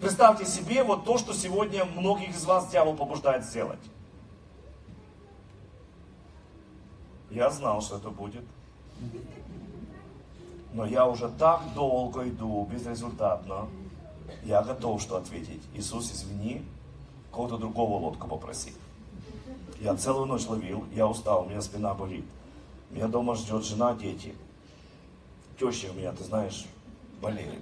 [0.00, 3.80] представьте себе вот то, что сегодня многих из вас дьявол побуждает сделать.
[7.30, 8.44] Я знал, что это будет.
[10.72, 13.68] Но я уже так долго иду, безрезультатно.
[14.44, 15.62] Я готов что ответить.
[15.74, 16.62] Иисус, извини,
[17.32, 18.72] кого-то другого лодку попроси.
[19.80, 22.24] Я целую ночь ловил, я устал, у меня спина болит.
[22.90, 24.34] Меня дома ждет жена, дети.
[25.58, 26.66] Теща у меня, ты знаешь,
[27.20, 27.60] болеет.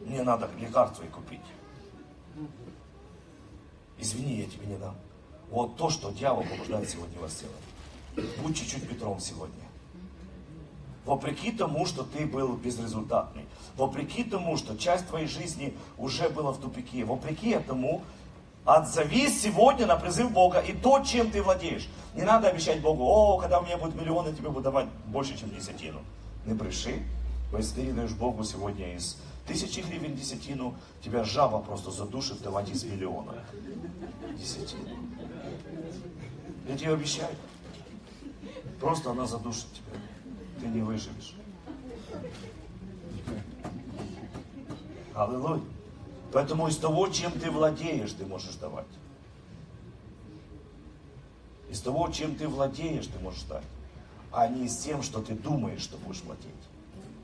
[0.00, 1.40] Мне надо лекарства и купить.
[3.98, 4.96] Извини, я тебе не дам.
[5.50, 8.30] Вот то, что дьявол побуждает сегодня вас делать.
[8.42, 9.70] Будь чуть-чуть Петром сегодня.
[11.04, 13.44] Вопреки тому, что ты был безрезультатный.
[13.76, 17.04] Вопреки тому, что часть твоей жизни уже была в тупике.
[17.04, 18.02] Вопреки этому,
[18.64, 21.88] отзовись сегодня на призыв Бога и то, чем ты владеешь.
[22.14, 25.38] Не надо обещать Богу, о, когда у меня будет миллион, я тебе буду давать больше,
[25.38, 26.00] чем десятину.
[26.46, 27.02] Не бреши.
[27.56, 29.16] Если ты даешь Богу сегодня из
[29.50, 33.34] тысячи гривен десятину, тебя жаба просто задушит давать из миллиона
[34.38, 34.88] десятину.
[36.68, 37.34] Я тебе обещаю.
[38.78, 40.00] Просто она задушит тебя.
[40.60, 41.34] Ты не выживешь.
[45.16, 45.62] Аллилуйя.
[46.32, 48.86] Поэтому из того, чем ты владеешь, ты можешь давать.
[51.68, 53.64] Из того, чем ты владеешь, ты можешь дать.
[54.30, 56.69] А не из тем, что ты думаешь, что будешь владеть.